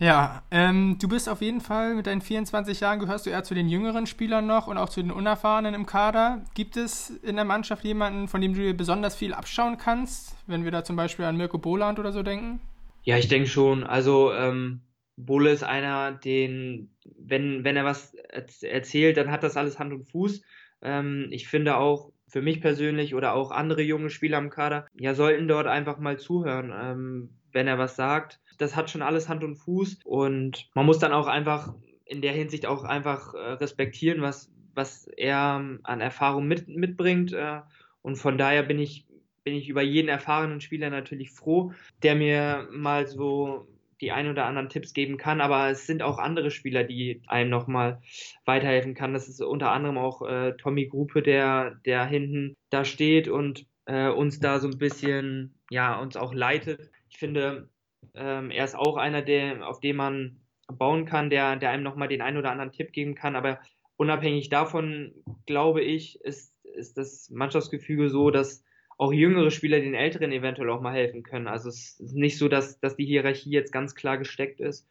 ja, 0.00 0.44
ähm, 0.52 0.96
du 1.00 1.08
bist 1.08 1.28
auf 1.28 1.42
jeden 1.42 1.60
Fall 1.60 1.94
mit 1.94 2.06
deinen 2.06 2.20
24 2.20 2.78
Jahren 2.80 3.00
gehörst 3.00 3.26
du 3.26 3.30
eher 3.30 3.42
zu 3.42 3.54
den 3.54 3.68
jüngeren 3.68 4.06
Spielern 4.06 4.46
noch 4.46 4.68
und 4.68 4.78
auch 4.78 4.88
zu 4.88 5.02
den 5.02 5.10
Unerfahrenen 5.10 5.74
im 5.74 5.86
Kader. 5.86 6.44
Gibt 6.54 6.76
es 6.76 7.10
in 7.10 7.34
der 7.34 7.44
Mannschaft 7.44 7.82
jemanden, 7.82 8.28
von 8.28 8.40
dem 8.40 8.54
du 8.54 8.60
dir 8.60 8.76
besonders 8.76 9.16
viel 9.16 9.34
abschauen 9.34 9.76
kannst, 9.76 10.36
wenn 10.46 10.62
wir 10.62 10.70
da 10.70 10.84
zum 10.84 10.94
Beispiel 10.94 11.24
an 11.24 11.36
Mirko 11.36 11.58
Boland 11.58 11.98
oder 11.98 12.12
so 12.12 12.22
denken? 12.22 12.60
Ja, 13.02 13.16
ich 13.18 13.26
denke 13.26 13.48
schon. 13.48 13.82
Also 13.82 14.32
ähm, 14.32 14.82
Bohle 15.16 15.50
ist 15.50 15.64
einer, 15.64 16.12
den, 16.12 16.94
wenn, 17.18 17.64
wenn 17.64 17.76
er 17.76 17.84
was 17.84 18.14
erzählt, 18.14 19.16
dann 19.16 19.32
hat 19.32 19.42
das 19.42 19.56
alles 19.56 19.80
Hand 19.80 19.92
und 19.92 20.04
Fuß. 20.04 20.42
Ähm, 20.80 21.26
ich 21.30 21.48
finde 21.48 21.76
auch, 21.76 22.12
für 22.28 22.42
mich 22.42 22.60
persönlich 22.60 23.14
oder 23.14 23.34
auch 23.34 23.50
andere 23.50 23.82
junge 23.82 24.10
Spieler 24.10 24.38
im 24.38 24.50
Kader, 24.50 24.86
ja, 24.94 25.14
sollten 25.14 25.48
dort 25.48 25.66
einfach 25.66 25.98
mal 25.98 26.18
zuhören, 26.18 26.72
ähm, 26.74 27.30
wenn 27.52 27.66
er 27.66 27.78
was 27.78 27.96
sagt. 27.96 28.40
Das 28.58 28.76
hat 28.76 28.90
schon 28.90 29.02
alles 29.02 29.28
Hand 29.28 29.44
und 29.44 29.56
Fuß 29.56 30.00
und 30.04 30.68
man 30.74 30.86
muss 30.86 30.98
dann 30.98 31.12
auch 31.12 31.26
einfach 31.26 31.74
in 32.04 32.22
der 32.22 32.32
Hinsicht 32.32 32.66
auch 32.66 32.84
einfach 32.84 33.34
äh, 33.34 33.38
respektieren, 33.38 34.22
was, 34.22 34.50
was 34.74 35.06
er 35.16 35.78
an 35.82 36.00
Erfahrung 36.00 36.46
mit, 36.46 36.68
mitbringt. 36.68 37.32
Äh, 37.32 37.60
und 38.02 38.16
von 38.16 38.38
daher 38.38 38.62
bin 38.62 38.78
ich, 38.78 39.06
bin 39.44 39.54
ich 39.54 39.68
über 39.68 39.82
jeden 39.82 40.08
erfahrenen 40.08 40.60
Spieler 40.60 40.90
natürlich 40.90 41.30
froh, 41.30 41.72
der 42.02 42.14
mir 42.14 42.68
mal 42.70 43.06
so 43.06 43.66
die 44.00 44.12
ein 44.12 44.28
oder 44.28 44.46
anderen 44.46 44.68
Tipps 44.68 44.92
geben 44.92 45.16
kann, 45.16 45.40
aber 45.40 45.70
es 45.70 45.86
sind 45.86 46.02
auch 46.02 46.18
andere 46.18 46.50
Spieler, 46.50 46.84
die 46.84 47.22
einem 47.26 47.50
nochmal 47.50 48.00
weiterhelfen 48.44 48.94
kann. 48.94 49.12
Das 49.12 49.28
ist 49.28 49.40
unter 49.40 49.72
anderem 49.72 49.98
auch 49.98 50.22
äh, 50.22 50.52
Tommy 50.56 50.86
Gruppe, 50.86 51.22
der, 51.22 51.76
der 51.84 52.04
hinten 52.06 52.56
da 52.70 52.84
steht 52.84 53.28
und 53.28 53.66
äh, 53.86 54.08
uns 54.08 54.40
da 54.40 54.58
so 54.60 54.68
ein 54.68 54.78
bisschen, 54.78 55.54
ja, 55.70 55.98
uns 55.98 56.16
auch 56.16 56.34
leitet. 56.34 56.90
Ich 57.08 57.18
finde, 57.18 57.68
ähm, 58.14 58.50
er 58.50 58.64
ist 58.64 58.76
auch 58.76 58.96
einer, 58.96 59.22
der, 59.22 59.66
auf 59.66 59.80
den 59.80 59.96
man 59.96 60.40
bauen 60.68 61.06
kann, 61.06 61.30
der, 61.30 61.56
der 61.56 61.70
einem 61.70 61.82
nochmal 61.82 62.08
den 62.08 62.20
einen 62.20 62.36
oder 62.36 62.50
anderen 62.50 62.72
Tipp 62.72 62.92
geben 62.92 63.14
kann, 63.14 63.36
aber 63.36 63.60
unabhängig 63.96 64.48
davon, 64.48 65.14
glaube 65.46 65.82
ich, 65.82 66.20
ist, 66.20 66.54
ist 66.62 66.98
das 66.98 67.30
Mannschaftsgefüge 67.30 68.10
so, 68.10 68.30
dass 68.30 68.64
auch 68.98 69.12
jüngere 69.12 69.50
Spieler 69.50 69.80
den 69.80 69.94
Älteren 69.94 70.32
eventuell 70.32 70.68
auch 70.70 70.80
mal 70.80 70.92
helfen 70.92 71.22
können. 71.22 71.46
Also 71.46 71.68
es 71.68 71.98
ist 72.00 72.14
nicht 72.14 72.36
so, 72.36 72.48
dass, 72.48 72.80
dass 72.80 72.96
die 72.96 73.06
Hierarchie 73.06 73.50
jetzt 73.50 73.72
ganz 73.72 73.94
klar 73.94 74.18
gesteckt 74.18 74.60
ist, 74.60 74.86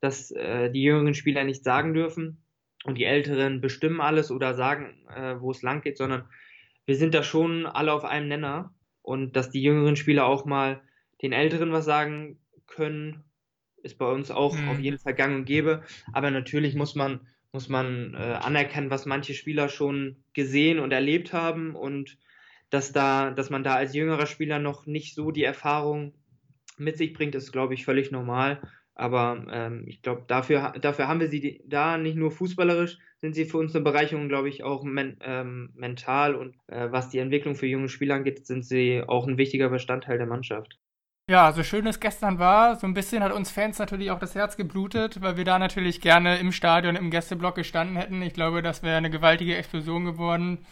dass 0.00 0.30
äh, 0.30 0.70
die 0.70 0.82
jüngeren 0.82 1.14
Spieler 1.14 1.42
nicht 1.42 1.64
sagen 1.64 1.92
dürfen 1.92 2.38
und 2.84 2.96
die 2.96 3.04
Älteren 3.04 3.60
bestimmen 3.60 4.00
alles 4.00 4.30
oder 4.30 4.54
sagen, 4.54 4.94
äh, 5.14 5.40
wo 5.40 5.50
es 5.50 5.62
lang 5.62 5.82
geht, 5.82 5.98
sondern 5.98 6.28
wir 6.86 6.94
sind 6.94 7.14
da 7.14 7.24
schon 7.24 7.66
alle 7.66 7.92
auf 7.92 8.04
einem 8.04 8.28
Nenner 8.28 8.72
und 9.02 9.34
dass 9.34 9.50
die 9.50 9.62
jüngeren 9.62 9.96
Spieler 9.96 10.24
auch 10.24 10.44
mal 10.44 10.80
den 11.20 11.32
Älteren 11.32 11.72
was 11.72 11.84
sagen 11.84 12.38
können, 12.68 13.24
ist 13.82 13.98
bei 13.98 14.10
uns 14.10 14.30
auch 14.30 14.56
mhm. 14.56 14.68
auf 14.68 14.78
jeden 14.78 14.98
Fall 14.98 15.14
gang 15.14 15.34
und 15.34 15.44
gäbe. 15.46 15.82
Aber 16.12 16.30
natürlich 16.30 16.76
muss 16.76 16.94
man, 16.94 17.26
muss 17.50 17.68
man 17.68 18.14
äh, 18.14 18.18
anerkennen, 18.18 18.90
was 18.90 19.04
manche 19.04 19.34
Spieler 19.34 19.68
schon 19.68 20.22
gesehen 20.32 20.78
und 20.78 20.92
erlebt 20.92 21.32
haben 21.32 21.74
und 21.74 22.18
dass 22.70 22.92
da, 22.92 23.30
dass 23.30 23.50
man 23.50 23.64
da 23.64 23.74
als 23.74 23.94
jüngerer 23.94 24.26
Spieler 24.26 24.58
noch 24.58 24.86
nicht 24.86 25.14
so 25.14 25.30
die 25.30 25.44
Erfahrung 25.44 26.14
mit 26.76 26.96
sich 26.96 27.12
bringt, 27.12 27.34
ist, 27.34 27.52
glaube 27.52 27.74
ich, 27.74 27.84
völlig 27.84 28.10
normal. 28.10 28.60
Aber 28.94 29.46
ähm, 29.50 29.84
ich 29.86 30.02
glaube, 30.02 30.24
dafür, 30.26 30.74
dafür 30.80 31.06
haben 31.06 31.20
wir 31.20 31.28
sie 31.28 31.62
da 31.66 31.98
nicht 31.98 32.16
nur 32.16 32.32
fußballerisch, 32.32 32.98
sind 33.18 33.34
sie 33.34 33.44
für 33.44 33.58
uns 33.58 33.74
eine 33.74 33.84
Bereicherung, 33.84 34.28
glaube 34.28 34.48
ich, 34.48 34.64
auch 34.64 34.82
men 34.82 35.16
ähm, 35.20 35.70
mental 35.74 36.34
und 36.34 36.56
äh, 36.66 36.90
was 36.90 37.08
die 37.08 37.18
Entwicklung 37.18 37.54
für 37.54 37.66
junge 37.66 37.88
Spieler 37.88 38.16
angeht, 38.16 38.44
sind 38.46 38.64
sie 38.64 39.02
auch 39.06 39.26
ein 39.26 39.38
wichtiger 39.38 39.68
Bestandteil 39.68 40.18
der 40.18 40.26
Mannschaft. 40.26 40.78
Ja, 41.30 41.52
so 41.52 41.62
schön 41.62 41.86
es 41.86 42.00
gestern 42.00 42.38
war, 42.38 42.76
so 42.76 42.86
ein 42.86 42.94
bisschen 42.94 43.22
hat 43.22 43.32
uns 43.32 43.50
Fans 43.50 43.78
natürlich 43.78 44.10
auch 44.10 44.18
das 44.18 44.34
Herz 44.34 44.56
geblutet, 44.56 45.20
weil 45.20 45.36
wir 45.36 45.44
da 45.44 45.58
natürlich 45.58 46.00
gerne 46.00 46.38
im 46.38 46.52
Stadion, 46.52 46.96
im 46.96 47.10
Gästeblock 47.10 47.54
gestanden 47.54 47.96
hätten. 47.96 48.22
Ich 48.22 48.32
glaube, 48.32 48.62
das 48.62 48.82
wäre 48.82 48.96
eine 48.96 49.10
gewaltige 49.10 49.56
Explosion 49.56 50.06
geworden. 50.06 50.64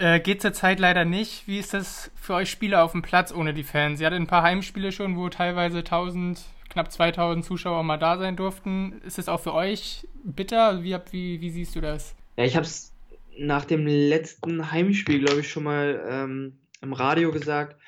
Äh, 0.00 0.18
geht 0.18 0.40
zurzeit 0.40 0.80
leider 0.80 1.04
nicht. 1.04 1.46
Wie 1.46 1.58
ist 1.58 1.74
das 1.74 2.10
für 2.14 2.32
euch 2.32 2.50
Spieler 2.50 2.84
auf 2.84 2.92
dem 2.92 3.02
Platz 3.02 3.34
ohne 3.34 3.52
die 3.52 3.64
Fans? 3.64 4.00
Ihr 4.00 4.06
hattet 4.06 4.18
ein 4.18 4.26
paar 4.26 4.42
Heimspiele 4.42 4.92
schon, 4.92 5.18
wo 5.18 5.28
teilweise 5.28 5.80
1000, 5.80 6.40
knapp 6.70 6.90
2000 6.90 7.44
Zuschauer 7.44 7.82
mal 7.82 7.98
da 7.98 8.16
sein 8.16 8.34
durften. 8.34 9.02
Ist 9.04 9.18
es 9.18 9.28
auch 9.28 9.40
für 9.40 9.52
euch 9.52 10.08
bitter? 10.24 10.82
Wie, 10.82 10.96
wie, 11.10 11.42
wie 11.42 11.50
siehst 11.50 11.76
du 11.76 11.82
das? 11.82 12.14
Ja, 12.38 12.44
ich 12.44 12.56
habe 12.56 12.64
es 12.64 12.94
nach 13.36 13.66
dem 13.66 13.86
letzten 13.86 14.72
Heimspiel, 14.72 15.22
glaube 15.22 15.40
ich, 15.40 15.50
schon 15.50 15.64
mal 15.64 16.02
ähm, 16.08 16.60
im 16.80 16.94
Radio 16.94 17.30
gesagt, 17.30 17.78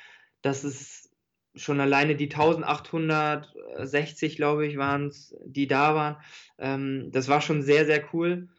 dass 0.43 0.63
es 0.63 1.09
schon 1.55 1.79
alleine 1.79 2.15
die 2.15 2.31
1860, 2.31 4.35
glaube 4.35 4.67
ich, 4.67 4.77
waren 4.77 5.07
es, 5.07 5.35
die 5.47 5.65
da 5.65 5.95
waren. 5.95 6.17
Ähm, 6.59 7.09
das 7.11 7.27
war 7.27 7.41
schon 7.41 7.63
sehr, 7.63 7.87
sehr 7.87 8.03
cool. 8.13 8.49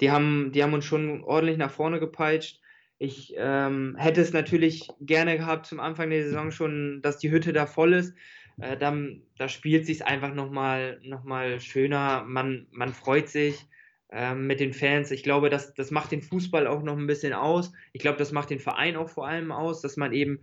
Die 0.00 0.10
haben, 0.10 0.50
die 0.50 0.64
haben 0.64 0.74
uns 0.74 0.84
schon 0.84 1.22
ordentlich 1.22 1.58
nach 1.58 1.70
vorne 1.70 2.00
gepeitscht. 2.00 2.58
Ich 2.98 3.34
ähm, 3.36 3.96
hätte 3.98 4.20
es 4.20 4.32
natürlich 4.32 4.88
gerne 5.00 5.36
gehabt 5.36 5.66
zum 5.66 5.80
Anfang 5.80 6.10
der 6.10 6.24
Saison 6.24 6.50
schon, 6.50 7.00
dass 7.02 7.18
die 7.18 7.30
Hütte 7.30 7.52
da 7.52 7.66
voll 7.66 7.92
ist. 7.92 8.14
Äh, 8.60 8.76
dann, 8.76 9.22
da 9.36 9.48
spielt 9.48 9.86
sich 9.86 10.04
einfach 10.04 10.32
nochmal 10.32 11.00
noch 11.02 11.24
mal 11.24 11.60
schöner. 11.60 12.24
Man, 12.24 12.66
man 12.70 12.92
freut 12.92 13.28
sich 13.28 13.66
äh, 14.10 14.34
mit 14.34 14.60
den 14.60 14.72
Fans. 14.72 15.10
Ich 15.10 15.22
glaube, 15.22 15.50
das, 15.50 15.74
das 15.74 15.90
macht 15.90 16.12
den 16.12 16.22
Fußball 16.22 16.66
auch 16.66 16.82
noch 16.82 16.96
ein 16.96 17.06
bisschen 17.06 17.32
aus. 17.32 17.72
Ich 17.92 18.00
glaube, 18.00 18.18
das 18.18 18.32
macht 18.32 18.50
den 18.50 18.60
Verein 18.60 18.96
auch 18.96 19.08
vor 19.08 19.26
allem 19.26 19.50
aus, 19.50 19.80
dass 19.80 19.96
man 19.96 20.12
eben 20.12 20.40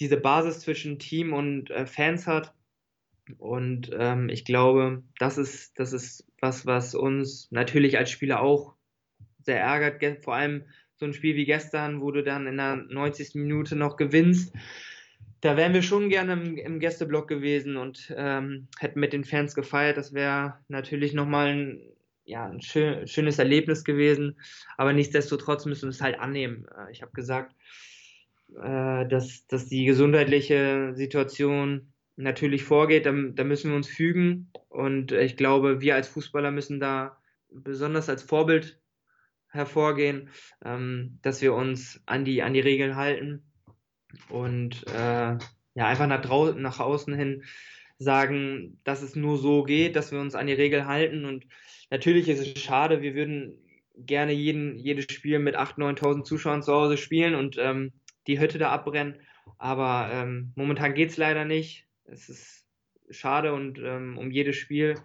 diese 0.00 0.16
Basis 0.16 0.60
zwischen 0.60 0.98
Team 0.98 1.32
und 1.32 1.70
äh, 1.70 1.86
Fans 1.86 2.26
hat. 2.26 2.52
Und 3.38 3.90
ähm, 3.98 4.28
ich 4.28 4.44
glaube, 4.44 5.02
das 5.18 5.38
ist, 5.38 5.78
das 5.78 5.92
ist 5.92 6.26
was, 6.40 6.66
was 6.66 6.94
uns 6.94 7.50
natürlich 7.50 7.96
als 7.98 8.10
Spieler 8.10 8.40
auch 8.40 8.74
sehr 9.42 9.60
ärgert. 9.60 10.24
Vor 10.24 10.34
allem 10.34 10.64
so 10.96 11.06
ein 11.06 11.12
Spiel 11.12 11.36
wie 11.36 11.44
gestern, 11.44 12.00
wo 12.00 12.10
du 12.10 12.22
dann 12.22 12.46
in 12.46 12.56
der 12.56 12.76
90. 12.76 13.34
Minute 13.34 13.76
noch 13.76 13.96
gewinnst. 13.96 14.54
Da 15.40 15.56
wären 15.56 15.74
wir 15.74 15.82
schon 15.82 16.08
gerne 16.08 16.32
im, 16.32 16.56
im 16.56 16.80
Gästeblock 16.80 17.28
gewesen 17.28 17.76
und 17.76 18.12
ähm, 18.16 18.68
hätten 18.78 19.00
mit 19.00 19.12
den 19.12 19.24
Fans 19.24 19.54
gefeiert. 19.54 19.98
Das 19.98 20.14
wäre 20.14 20.58
natürlich 20.68 21.12
nochmal 21.12 21.48
ein, 21.48 21.80
ja, 22.24 22.46
ein 22.46 22.62
schön, 22.62 23.06
schönes 23.06 23.38
Erlebnis 23.38 23.84
gewesen. 23.84 24.38
Aber 24.78 24.92
nichtsdestotrotz 24.92 25.66
müssen 25.66 25.84
wir 25.84 25.90
es 25.90 26.00
halt 26.00 26.18
annehmen. 26.18 26.66
Äh, 26.76 26.90
ich 26.90 27.02
habe 27.02 27.12
gesagt, 27.12 27.54
äh, 28.54 29.06
dass, 29.06 29.46
dass 29.46 29.68
die 29.68 29.84
gesundheitliche 29.84 30.92
Situation 30.94 31.92
natürlich 32.16 32.64
vorgeht. 32.64 33.04
Da, 33.04 33.12
da 33.12 33.44
müssen 33.44 33.70
wir 33.70 33.76
uns 33.76 33.88
fügen. 33.88 34.50
Und 34.70 35.12
ich 35.12 35.36
glaube, 35.36 35.82
wir 35.82 35.94
als 35.94 36.08
Fußballer 36.08 36.50
müssen 36.50 36.80
da 36.80 37.18
besonders 37.50 38.08
als 38.08 38.22
Vorbild 38.22 38.80
hervorgehen, 39.56 40.30
ähm, 40.64 41.18
dass 41.22 41.42
wir 41.42 41.54
uns 41.54 42.02
an 42.06 42.24
die, 42.24 42.42
an 42.42 42.54
die 42.54 42.60
Regeln 42.60 42.96
halten 42.96 43.42
und 44.28 44.86
äh, 44.88 45.36
ja, 45.76 45.86
einfach 45.86 46.06
nach, 46.06 46.22
draußen, 46.22 46.60
nach 46.60 46.80
außen 46.80 47.14
hin 47.14 47.42
sagen, 47.98 48.80
dass 48.84 49.02
es 49.02 49.16
nur 49.16 49.38
so 49.38 49.62
geht, 49.62 49.96
dass 49.96 50.12
wir 50.12 50.20
uns 50.20 50.34
an 50.34 50.46
die 50.46 50.52
Regeln 50.52 50.86
halten. 50.86 51.24
Und 51.24 51.46
natürlich 51.90 52.28
ist 52.28 52.40
es 52.40 52.62
schade, 52.62 53.02
wir 53.02 53.14
würden 53.14 53.58
gerne 53.96 54.32
jeden, 54.32 54.76
jedes 54.76 55.06
Spiel 55.12 55.38
mit 55.38 55.56
8.000, 55.56 55.98
9.000 55.98 56.24
Zuschauern 56.24 56.62
zu 56.62 56.72
Hause 56.72 56.96
spielen 56.96 57.34
und 57.34 57.56
ähm, 57.58 57.92
die 58.26 58.38
Hütte 58.38 58.58
da 58.58 58.70
abbrennen. 58.70 59.20
Aber 59.58 60.10
ähm, 60.12 60.52
momentan 60.56 60.94
geht 60.94 61.10
es 61.10 61.16
leider 61.16 61.44
nicht. 61.44 61.86
Es 62.04 62.28
ist 62.28 62.66
schade 63.10 63.52
und 63.52 63.78
ähm, 63.78 64.18
um 64.18 64.30
jedes 64.30 64.56
Spiel, 64.56 64.96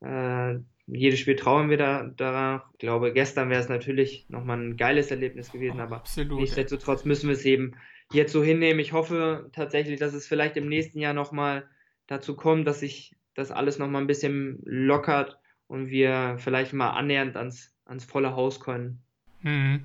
äh, 0.00 0.54
jedes 0.86 1.20
Spiel 1.20 1.36
trauen 1.36 1.70
wir 1.70 1.76
da 1.76 2.04
daran. 2.16 2.62
Ich 2.72 2.78
glaube, 2.78 3.12
gestern 3.12 3.50
wäre 3.50 3.60
es 3.60 3.68
natürlich 3.68 4.26
nochmal 4.28 4.58
ein 4.58 4.76
geiles 4.76 5.10
Erlebnis 5.10 5.52
gewesen, 5.52 5.78
oh, 5.78 5.84
aber 5.84 5.96
absolut, 5.96 6.40
nichtsdestotrotz 6.40 7.04
müssen 7.04 7.28
wir 7.28 7.34
es 7.34 7.44
eben 7.44 7.76
jetzt 8.12 8.32
so 8.32 8.42
hinnehmen. 8.42 8.80
Ich 8.80 8.92
hoffe 8.92 9.50
tatsächlich, 9.52 9.98
dass 9.98 10.14
es 10.14 10.26
vielleicht 10.26 10.56
im 10.56 10.68
nächsten 10.68 10.98
Jahr 10.98 11.14
nochmal 11.14 11.68
dazu 12.06 12.36
kommt, 12.36 12.66
dass 12.66 12.80
sich 12.80 13.16
das 13.34 13.50
alles 13.50 13.78
nochmal 13.78 14.02
ein 14.02 14.06
bisschen 14.08 14.58
lockert 14.64 15.38
und 15.66 15.88
wir 15.88 16.36
vielleicht 16.38 16.72
mal 16.72 16.90
annähernd 16.90 17.36
ans, 17.36 17.74
ans 17.86 18.04
volle 18.04 18.36
Haus 18.36 18.60
können. 18.60 19.02
Mhm. 19.40 19.84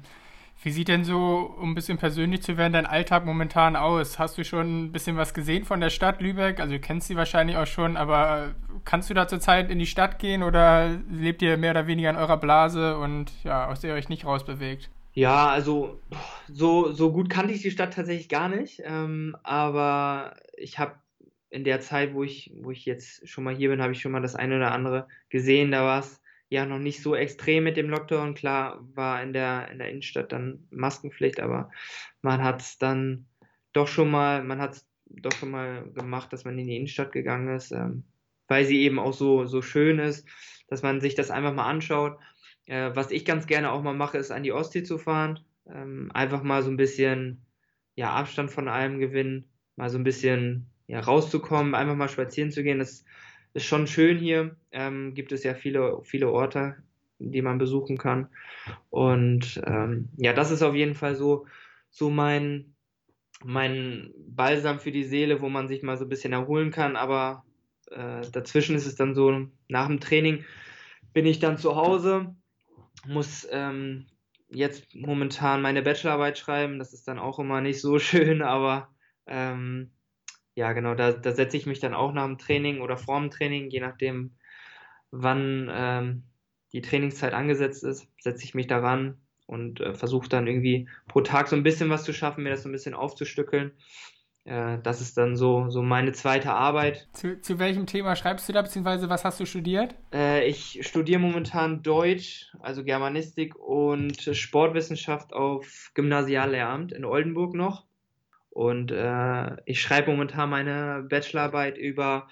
Wie 0.63 0.71
sieht 0.71 0.87
denn 0.87 1.03
so, 1.03 1.55
um 1.59 1.71
ein 1.71 1.75
bisschen 1.75 1.99
persönlich 1.99 2.41
zu 2.41 2.57
werden, 2.57 2.73
dein 2.73 2.87
Alltag 2.87 3.25
momentan 3.25 3.75
aus? 3.75 4.17
Hast 4.17 4.37
du 4.37 4.43
schon 4.43 4.85
ein 4.85 4.91
bisschen 4.91 5.15
was 5.15 5.33
gesehen 5.33 5.65
von 5.65 5.79
der 5.79 5.91
Stadt 5.91 6.19
Lübeck? 6.19 6.59
Also 6.59 6.73
du 6.73 6.79
kennst 6.79 7.07
sie 7.07 7.15
wahrscheinlich 7.15 7.57
auch 7.57 7.67
schon, 7.67 7.95
aber 7.95 8.55
kannst 8.87 9.09
du 9.09 9.13
da 9.13 9.27
zurzeit 9.27 9.69
in 9.69 9.79
die 9.79 9.85
Stadt 9.85 10.17
gehen 10.17 10.41
oder 10.41 10.97
lebt 11.11 11.41
ihr 11.41 11.57
mehr 11.57 11.71
oder 11.71 11.87
weniger 11.87 12.09
in 12.09 12.15
eurer 12.15 12.37
Blase 12.37 12.97
und 12.97 13.31
ja, 13.43 13.67
aus 13.67 13.81
der 13.81 13.91
ihr 13.91 13.95
euch 13.97 14.07
nicht 14.07 14.25
rausbewegt? 14.25 14.89
Ja, 15.11 15.47
also 15.47 15.99
so, 16.47 16.91
so 16.93 17.11
gut 17.11 17.29
kannte 17.29 17.53
ich 17.53 17.61
die 17.61 17.71
Stadt 17.71 17.93
tatsächlich 17.93 18.29
gar 18.29 18.47
nicht, 18.47 18.81
ähm, 18.85 19.35
aber 19.43 20.37
ich 20.55 20.79
habe 20.79 20.95
in 21.49 21.65
der 21.65 21.81
Zeit, 21.81 22.13
wo 22.13 22.23
ich, 22.23 22.53
wo 22.61 22.71
ich 22.71 22.85
jetzt 22.85 23.27
schon 23.27 23.43
mal 23.43 23.55
hier 23.55 23.69
bin, 23.69 23.81
habe 23.81 23.91
ich 23.91 23.99
schon 23.99 24.13
mal 24.13 24.21
das 24.21 24.35
eine 24.35 24.55
oder 24.55 24.71
andere 24.71 25.07
gesehen. 25.29 25.71
Da 25.71 25.83
war 25.83 25.99
es 25.99 26.21
ja 26.49 26.65
noch 26.65 26.79
nicht 26.79 27.01
so 27.01 27.15
extrem 27.15 27.65
mit 27.65 27.77
dem 27.77 27.89
Lockdown. 27.89 28.35
Klar 28.35 28.79
war 28.95 29.21
in 29.21 29.33
der, 29.33 29.69
in 29.69 29.79
der 29.79 29.89
Innenstadt 29.89 30.31
dann 30.31 30.67
Maskenpflicht, 30.71 31.41
aber 31.41 31.71
man 32.21 32.41
hat 32.41 32.61
es 32.61 32.77
dann 32.77 33.25
doch 33.73 33.87
schon 33.87 34.09
mal, 34.11 34.43
man 34.43 34.61
hat 34.61 34.81
doch 35.07 35.33
schon 35.33 35.51
mal 35.51 35.89
gemacht, 35.91 36.31
dass 36.31 36.45
man 36.45 36.57
in 36.57 36.67
die 36.67 36.75
Innenstadt 36.77 37.11
gegangen 37.11 37.55
ist, 37.55 37.71
ähm, 37.71 38.03
weil 38.47 38.65
sie 38.65 38.81
eben 38.81 38.99
auch 38.99 39.13
so, 39.13 39.45
so 39.45 39.61
schön 39.61 39.99
ist, 39.99 40.27
dass 40.67 40.83
man 40.83 41.01
sich 41.01 41.15
das 41.15 41.31
einfach 41.31 41.53
mal 41.53 41.67
anschaut. 41.67 42.17
Äh, 42.65 42.91
was 42.93 43.11
ich 43.11 43.25
ganz 43.25 43.47
gerne 43.47 43.71
auch 43.71 43.81
mal 43.81 43.93
mache, 43.93 44.17
ist 44.17 44.31
an 44.31 44.43
die 44.43 44.51
Ostsee 44.51 44.83
zu 44.83 44.97
fahren. 44.97 45.39
Ähm, 45.69 46.11
einfach 46.13 46.43
mal 46.43 46.63
so 46.63 46.69
ein 46.69 46.77
bisschen 46.77 47.45
ja, 47.95 48.11
Abstand 48.13 48.51
von 48.51 48.67
allem 48.67 48.99
gewinnen, 48.99 49.45
mal 49.75 49.89
so 49.89 49.97
ein 49.97 50.03
bisschen 50.03 50.67
ja, 50.87 50.99
rauszukommen, 50.99 51.75
einfach 51.75 51.95
mal 51.95 52.09
spazieren 52.09 52.51
zu 52.51 52.63
gehen. 52.63 52.79
Das 52.79 53.03
ist 53.53 53.65
schon 53.65 53.87
schön 53.87 54.17
hier. 54.17 54.55
Ähm, 54.71 55.13
gibt 55.13 55.31
es 55.31 55.43
ja 55.43 55.53
viele, 55.53 56.01
viele 56.03 56.29
Orte, 56.29 56.77
die 57.19 57.41
man 57.41 57.57
besuchen 57.57 57.97
kann. 57.97 58.29
Und 58.89 59.61
ähm, 59.65 60.09
ja, 60.17 60.33
das 60.33 60.51
ist 60.51 60.61
auf 60.61 60.75
jeden 60.75 60.93
Fall 60.93 61.15
so, 61.15 61.47
so 61.89 62.09
mein, 62.09 62.75
mein 63.43 64.13
Balsam 64.27 64.79
für 64.79 64.91
die 64.91 65.03
Seele, 65.03 65.41
wo 65.41 65.49
man 65.49 65.67
sich 65.67 65.83
mal 65.83 65.97
so 65.97 66.05
ein 66.05 66.09
bisschen 66.09 66.33
erholen 66.33 66.71
kann. 66.71 66.95
Aber 66.95 67.43
äh, 67.91 68.21
dazwischen 68.31 68.75
ist 68.75 68.85
es 68.85 68.95
dann 68.95 69.15
so, 69.15 69.47
nach 69.67 69.87
dem 69.87 69.99
Training 69.99 70.45
bin 71.13 71.25
ich 71.25 71.39
dann 71.39 71.57
zu 71.57 71.75
Hause, 71.75 72.35
muss 73.05 73.47
ähm, 73.51 74.07
jetzt 74.49 74.95
momentan 74.95 75.61
meine 75.61 75.81
Bachelorarbeit 75.81 76.37
schreiben. 76.37 76.79
Das 76.79 76.93
ist 76.93 77.07
dann 77.07 77.19
auch 77.19 77.39
immer 77.39 77.61
nicht 77.61 77.81
so 77.81 77.99
schön, 77.99 78.41
aber 78.41 78.89
ähm, 79.25 79.91
ja, 80.55 80.73
genau, 80.73 80.95
da, 80.95 81.11
da 81.11 81.33
setze 81.33 81.57
ich 81.57 81.65
mich 81.65 81.79
dann 81.79 81.93
auch 81.93 82.13
nach 82.13 82.25
dem 82.25 82.37
Training 82.37 82.81
oder 82.81 82.97
vor 82.97 83.19
dem 83.19 83.29
Training, 83.29 83.69
je 83.69 83.79
nachdem, 83.79 84.35
wann 85.11 85.69
ähm, 85.71 86.23
die 86.73 86.81
Trainingszeit 86.81 87.33
angesetzt 87.33 87.83
ist, 87.83 88.07
setze 88.19 88.43
ich 88.43 88.55
mich 88.55 88.67
daran 88.67 89.17
und 89.45 89.79
äh, 89.81 89.93
versuche 89.93 90.29
dann 90.29 90.47
irgendwie 90.47 90.89
pro 91.07 91.21
Tag 91.21 91.47
so 91.47 91.55
ein 91.55 91.63
bisschen 91.63 91.89
was 91.89 92.03
zu 92.03 92.13
schaffen, 92.13 92.43
mir 92.43 92.49
das 92.49 92.63
so 92.63 92.69
ein 92.69 92.73
bisschen 92.73 92.93
aufzustückeln. 92.93 93.71
Äh, 94.47 94.77
das 94.81 95.01
ist 95.01 95.17
dann 95.17 95.35
so, 95.35 95.69
so 95.69 95.81
meine 95.81 96.13
zweite 96.13 96.53
Arbeit. 96.53 97.07
Zu, 97.11 97.41
zu 97.41 97.59
welchem 97.59 97.85
Thema 97.85 98.15
schreibst 98.15 98.47
du 98.47 98.53
da, 98.53 98.61
beziehungsweise 98.61 99.09
was 99.09 99.25
hast 99.25 99.39
du 99.41 99.45
studiert? 99.45 99.93
Äh, 100.13 100.47
ich 100.47 100.87
studiere 100.87 101.19
momentan 101.19 101.83
Deutsch, 101.83 102.49
also 102.61 102.85
Germanistik 102.85 103.55
und 103.57 104.21
Sportwissenschaft 104.21 105.33
auf 105.33 105.91
Gymnasiallehramt 105.95 106.93
in 106.93 107.03
Oldenburg 107.03 107.55
noch. 107.55 107.85
Und 108.49 108.91
äh, 108.91 109.57
ich 109.65 109.81
schreibe 109.81 110.11
momentan 110.11 110.49
meine 110.49 111.05
Bachelorarbeit 111.07 111.77
über 111.77 112.27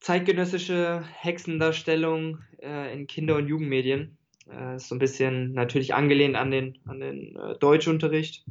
zeitgenössische 0.00 1.04
Hexendarstellung 1.12 2.38
äh, 2.60 2.92
in 2.92 3.06
Kinder- 3.06 3.36
und 3.36 3.46
Jugendmedien. 3.46 4.18
Äh, 4.50 4.76
ist 4.76 4.88
so 4.88 4.96
ein 4.96 4.98
bisschen 4.98 5.52
natürlich 5.52 5.94
angelehnt 5.94 6.34
an 6.34 6.50
den, 6.50 6.78
an 6.86 6.98
den 6.98 7.36
äh, 7.36 7.56
Deutschunterricht. 7.60 8.44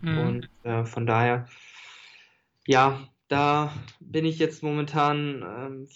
Mhm. 0.00 0.18
Und 0.18 0.48
von 0.84 1.06
daher, 1.06 1.48
ja, 2.68 3.00
da 3.28 3.72
bin 3.98 4.26
ich 4.26 4.38
jetzt 4.38 4.62
momentan 4.62 5.42
ähm, 5.42 5.88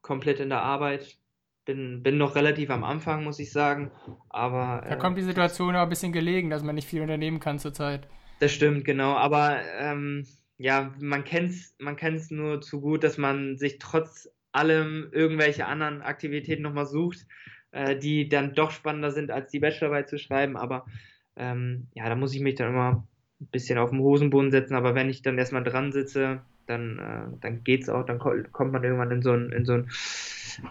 komplett 0.00 0.38
in 0.38 0.48
der 0.48 0.62
Arbeit. 0.62 1.18
Bin, 1.64 2.04
bin 2.04 2.18
noch 2.18 2.36
relativ 2.36 2.70
am 2.70 2.84
Anfang, 2.84 3.24
muss 3.24 3.40
ich 3.40 3.50
sagen. 3.50 3.90
Aber, 4.28 4.84
da 4.88 4.94
kommt 4.94 5.18
die 5.18 5.22
Situation 5.22 5.74
auch 5.74 5.82
ein 5.82 5.88
bisschen 5.88 6.12
gelegen, 6.12 6.50
dass 6.50 6.62
man 6.62 6.76
nicht 6.76 6.86
viel 6.86 7.02
unternehmen 7.02 7.40
kann 7.40 7.58
zurzeit. 7.58 8.06
Das 8.38 8.52
stimmt, 8.52 8.84
genau. 8.84 9.14
Aber 9.14 9.60
ähm, 9.76 10.24
ja, 10.56 10.94
man 11.00 11.24
kennt 11.24 11.50
es 11.50 11.74
man 11.80 11.96
kennt's 11.96 12.30
nur 12.30 12.60
zu 12.60 12.80
gut, 12.80 13.02
dass 13.02 13.18
man 13.18 13.56
sich 13.56 13.80
trotz 13.80 14.28
allem 14.52 15.08
irgendwelche 15.10 15.66
anderen 15.66 16.00
Aktivitäten 16.00 16.62
nochmal 16.62 16.86
sucht, 16.86 17.26
äh, 17.72 17.96
die 17.96 18.28
dann 18.28 18.54
doch 18.54 18.70
spannender 18.70 19.10
sind, 19.10 19.32
als 19.32 19.50
die 19.50 19.58
Bachelorarbeit 19.58 20.08
zu 20.08 20.18
schreiben. 20.18 20.56
Aber 20.56 20.86
ähm, 21.34 21.88
ja, 21.94 22.08
da 22.08 22.14
muss 22.14 22.34
ich 22.34 22.40
mich 22.40 22.54
dann 22.54 22.68
immer 22.68 23.08
ein 23.42 23.48
bisschen 23.52 23.78
auf 23.78 23.90
den 23.90 24.00
Hosenboden 24.00 24.50
setzen. 24.50 24.74
Aber 24.74 24.94
wenn 24.94 25.10
ich 25.10 25.22
dann 25.22 25.38
erstmal 25.38 25.64
dran 25.64 25.92
sitze, 25.92 26.40
dann, 26.66 26.98
äh, 26.98 27.38
dann 27.40 27.64
geht's 27.64 27.88
auch, 27.88 28.04
dann 28.04 28.18
kommt 28.18 28.72
man 28.72 28.84
irgendwann 28.84 29.10
in 29.10 29.22
so 29.22 29.32
ein, 29.32 29.52
in 29.52 29.64
so 29.64 29.82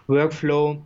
Workflow, 0.07 0.84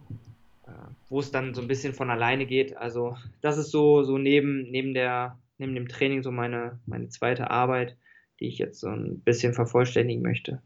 äh, 0.67 0.71
wo 1.09 1.19
es 1.19 1.31
dann 1.31 1.53
so 1.53 1.61
ein 1.61 1.67
bisschen 1.67 1.93
von 1.93 2.09
alleine 2.09 2.45
geht. 2.45 2.75
Also 2.75 3.17
das 3.41 3.57
ist 3.57 3.71
so, 3.71 4.03
so 4.03 4.17
neben, 4.17 4.69
neben 4.71 4.93
der 4.93 5.37
neben 5.57 5.75
dem 5.75 5.87
Training 5.87 6.23
so 6.23 6.31
meine, 6.31 6.79
meine 6.85 7.09
zweite 7.09 7.49
Arbeit, 7.49 7.95
die 8.39 8.47
ich 8.47 8.57
jetzt 8.57 8.79
so 8.79 8.89
ein 8.89 9.19
bisschen 9.21 9.53
vervollständigen 9.53 10.21
möchte. 10.21 10.61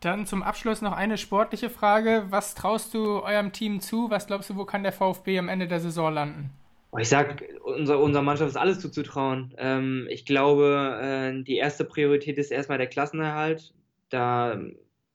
Dann 0.00 0.26
zum 0.26 0.42
Abschluss 0.42 0.82
noch 0.82 0.92
eine 0.92 1.16
sportliche 1.16 1.70
Frage. 1.70 2.26
Was 2.30 2.56
traust 2.56 2.92
du 2.92 3.22
eurem 3.22 3.52
Team 3.52 3.80
zu? 3.80 4.10
Was 4.10 4.26
glaubst 4.26 4.50
du, 4.50 4.56
wo 4.56 4.64
kann 4.64 4.82
der 4.82 4.92
VfB 4.92 5.38
am 5.38 5.48
Ende 5.48 5.68
der 5.68 5.78
Saison 5.78 6.12
landen? 6.12 6.50
Oh, 6.94 6.98
ich 6.98 7.08
sag, 7.08 7.42
unser, 7.64 7.98
unserer 8.00 8.22
Mannschaft 8.22 8.50
ist 8.50 8.56
alles 8.56 8.78
zuzutrauen. 8.78 9.54
Ähm, 9.56 10.06
ich 10.10 10.26
glaube, 10.26 10.98
äh, 11.02 11.42
die 11.42 11.56
erste 11.56 11.86
Priorität 11.86 12.36
ist 12.36 12.52
erstmal 12.52 12.76
der 12.76 12.86
Klassenerhalt. 12.86 13.72
Da 14.10 14.60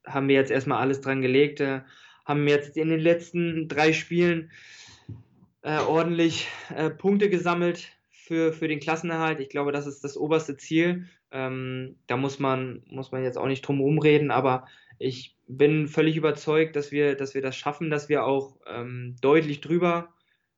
haben 0.03 0.27
wir 0.27 0.35
jetzt 0.35 0.49
erstmal 0.49 0.79
alles 0.79 1.01
dran 1.01 1.21
gelegt. 1.21 1.59
Äh, 1.59 1.81
haben 2.25 2.47
jetzt 2.47 2.77
in 2.77 2.89
den 2.89 2.99
letzten 2.99 3.67
drei 3.67 3.93
Spielen 3.93 4.49
äh, 5.61 5.77
ordentlich 5.77 6.47
äh, 6.75 6.89
Punkte 6.89 7.29
gesammelt 7.29 7.91
für, 8.09 8.53
für 8.53 8.67
den 8.67 8.79
Klassenerhalt. 8.79 9.39
Ich 9.39 9.49
glaube, 9.49 9.71
das 9.71 9.85
ist 9.85 10.03
das 10.03 10.17
oberste 10.17 10.57
Ziel. 10.57 11.07
Ähm, 11.31 11.97
da 12.07 12.17
muss 12.17 12.39
man, 12.39 12.81
muss 12.87 13.11
man 13.11 13.23
jetzt 13.23 13.37
auch 13.37 13.45
nicht 13.45 13.61
drum 13.61 13.81
rumreden, 13.81 14.31
aber 14.31 14.65
ich 14.97 15.35
bin 15.47 15.87
völlig 15.87 16.17
überzeugt, 16.17 16.75
dass 16.75 16.91
wir, 16.91 17.15
dass 17.15 17.35
wir 17.35 17.43
das 17.43 17.55
schaffen, 17.55 17.91
dass 17.91 18.09
wir 18.09 18.25
auch 18.25 18.57
ähm, 18.65 19.15
deutlich 19.21 19.61
drüber, 19.61 20.09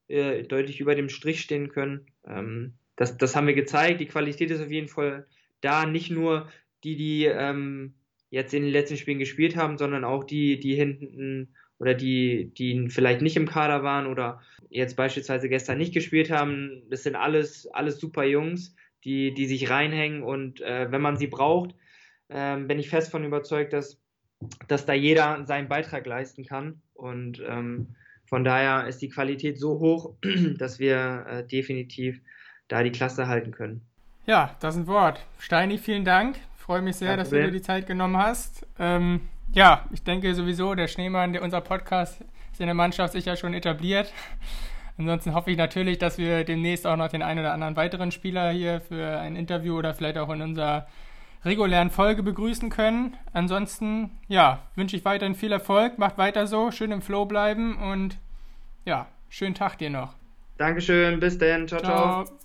äh, 0.10 0.44
deutlich 0.44 0.80
über 0.80 0.96
dem 0.96 1.10
Strich 1.10 1.42
stehen 1.42 1.70
können. 1.70 2.08
Ähm, 2.28 2.74
das, 2.96 3.18
das 3.18 3.36
haben 3.36 3.48
wir 3.48 3.54
gezeigt. 3.54 4.02
Die 4.02 4.08
Qualität 4.08 4.52
ist 4.52 4.62
auf 4.62 4.72
jeden 4.72 4.90
Fall 4.90 5.26
da. 5.62 5.86
Nicht 5.86 6.12
nur 6.12 6.50
die, 6.84 6.96
die 6.96 7.26
ähm, 7.26 7.94
jetzt 8.30 8.54
in 8.54 8.64
den 8.64 8.72
letzten 8.72 8.98
Spielen 8.98 9.20
gespielt 9.20 9.56
haben, 9.56 9.78
sondern 9.78 10.04
auch 10.04 10.24
die, 10.24 10.60
die 10.60 10.76
hinten 10.76 11.54
oder 11.80 11.94
die, 11.94 12.52
die 12.58 12.90
vielleicht 12.90 13.22
nicht 13.22 13.38
im 13.38 13.48
Kader 13.48 13.84
waren 13.84 14.06
oder 14.06 14.42
jetzt 14.70 14.96
beispielsweise 14.96 15.50
gestern 15.50 15.78
nicht 15.78 15.94
gespielt 15.94 16.30
haben. 16.30 16.84
Das 16.90 17.04
sind 17.04 17.16
alles, 17.16 17.68
alles 17.68 18.00
super 18.00 18.24
Jungs, 18.26 18.76
die, 19.04 19.34
die 19.34 19.46
sich 19.46 19.70
reinhängen 19.70 20.22
und 20.22 20.62
äh, 20.62 20.92
wenn 20.92 21.02
man 21.02 21.18
sie 21.18 21.28
braucht, 21.28 21.76
äh, 22.28 22.58
bin 22.58 22.80
ich 22.80 22.90
fest 22.90 23.12
von 23.12 23.24
überzeugt, 23.24 23.74
dass, 23.74 24.02
dass 24.68 24.86
da 24.86 24.94
jeder 24.94 25.46
seinen 25.46 25.70
Beitrag 25.70 26.06
leisten 26.06 26.46
kann 26.46 26.82
und 26.94 27.42
ähm, 27.48 27.96
von 28.30 28.44
daher 28.44 28.88
ist 28.88 29.02
die 29.02 29.10
Qualität 29.10 29.60
so 29.60 29.80
hoch, 29.80 30.14
dass 30.58 30.78
wir 30.80 31.26
äh, 31.28 31.44
definitiv 31.44 32.22
da 32.68 32.84
die 32.84 32.92
Klasse 32.92 33.28
halten 33.28 33.52
können. 33.52 33.82
Ja, 34.28 34.56
das 34.60 34.76
ist 34.76 34.82
ein 34.82 34.88
Wort. 34.88 35.26
Steini, 35.40 35.80
vielen 35.80 36.06
Dank. 36.06 36.38
freue 36.56 36.84
mich 36.84 36.98
sehr, 36.98 37.18
dass 37.18 37.32
du 37.32 37.42
dir 37.42 37.50
die 37.50 37.64
Zeit 37.64 37.88
genommen 37.88 38.18
hast. 38.18 38.68
Ähm, 38.78 39.22
ja, 39.54 39.86
ich 39.92 40.04
denke 40.04 40.36
sowieso, 40.36 40.76
der 40.76 40.88
Schneemann, 40.88 41.34
der 41.34 41.42
unser 41.42 41.62
Podcast 41.62 42.22
ist 42.52 42.62
in 42.62 42.68
der 42.68 42.76
Mannschaft 42.76 43.14
sicher 43.14 43.36
schon 43.36 43.56
etabliert. 43.56 44.14
Ansonsten 45.00 45.34
hoffe 45.34 45.50
ich 45.50 45.58
natürlich, 45.58 45.98
dass 45.98 46.20
wir 46.20 46.44
demnächst 46.44 46.86
auch 46.86 46.98
noch 46.98 47.08
den 47.08 47.24
einen 47.24 47.40
oder 47.40 47.54
anderen 47.54 47.76
weiteren 47.76 48.12
Spieler 48.12 48.52
hier 48.52 48.82
für 48.82 49.18
ein 49.18 49.36
Interview 49.36 49.78
oder 49.78 49.96
vielleicht 49.96 50.20
auch 50.20 50.30
in 50.30 50.42
unserer 50.44 50.88
regulären 51.46 51.90
Folge 51.90 52.24
begrüßen 52.24 52.70
können. 52.70 53.16
Ansonsten, 53.34 54.12
ja, 54.28 54.64
wünsche 54.76 54.96
ich 54.96 55.06
weiterhin 55.06 55.36
viel 55.36 55.52
Erfolg, 55.52 55.98
macht 55.98 56.18
weiter 56.18 56.48
so, 56.48 56.72
schön 56.72 56.92
im 56.92 57.02
Flow 57.02 57.26
bleiben 57.26 57.78
und 57.78 58.18
ja, 58.86 59.08
schönen 59.30 59.56
Tag 59.56 59.78
dir 59.78 59.90
noch. 59.90 60.16
Dankeschön, 60.58 61.20
bis 61.20 61.38
denn. 61.38 61.68
ciao. 61.68 61.80
ciao. 61.80 62.26
ciao. 62.26 62.40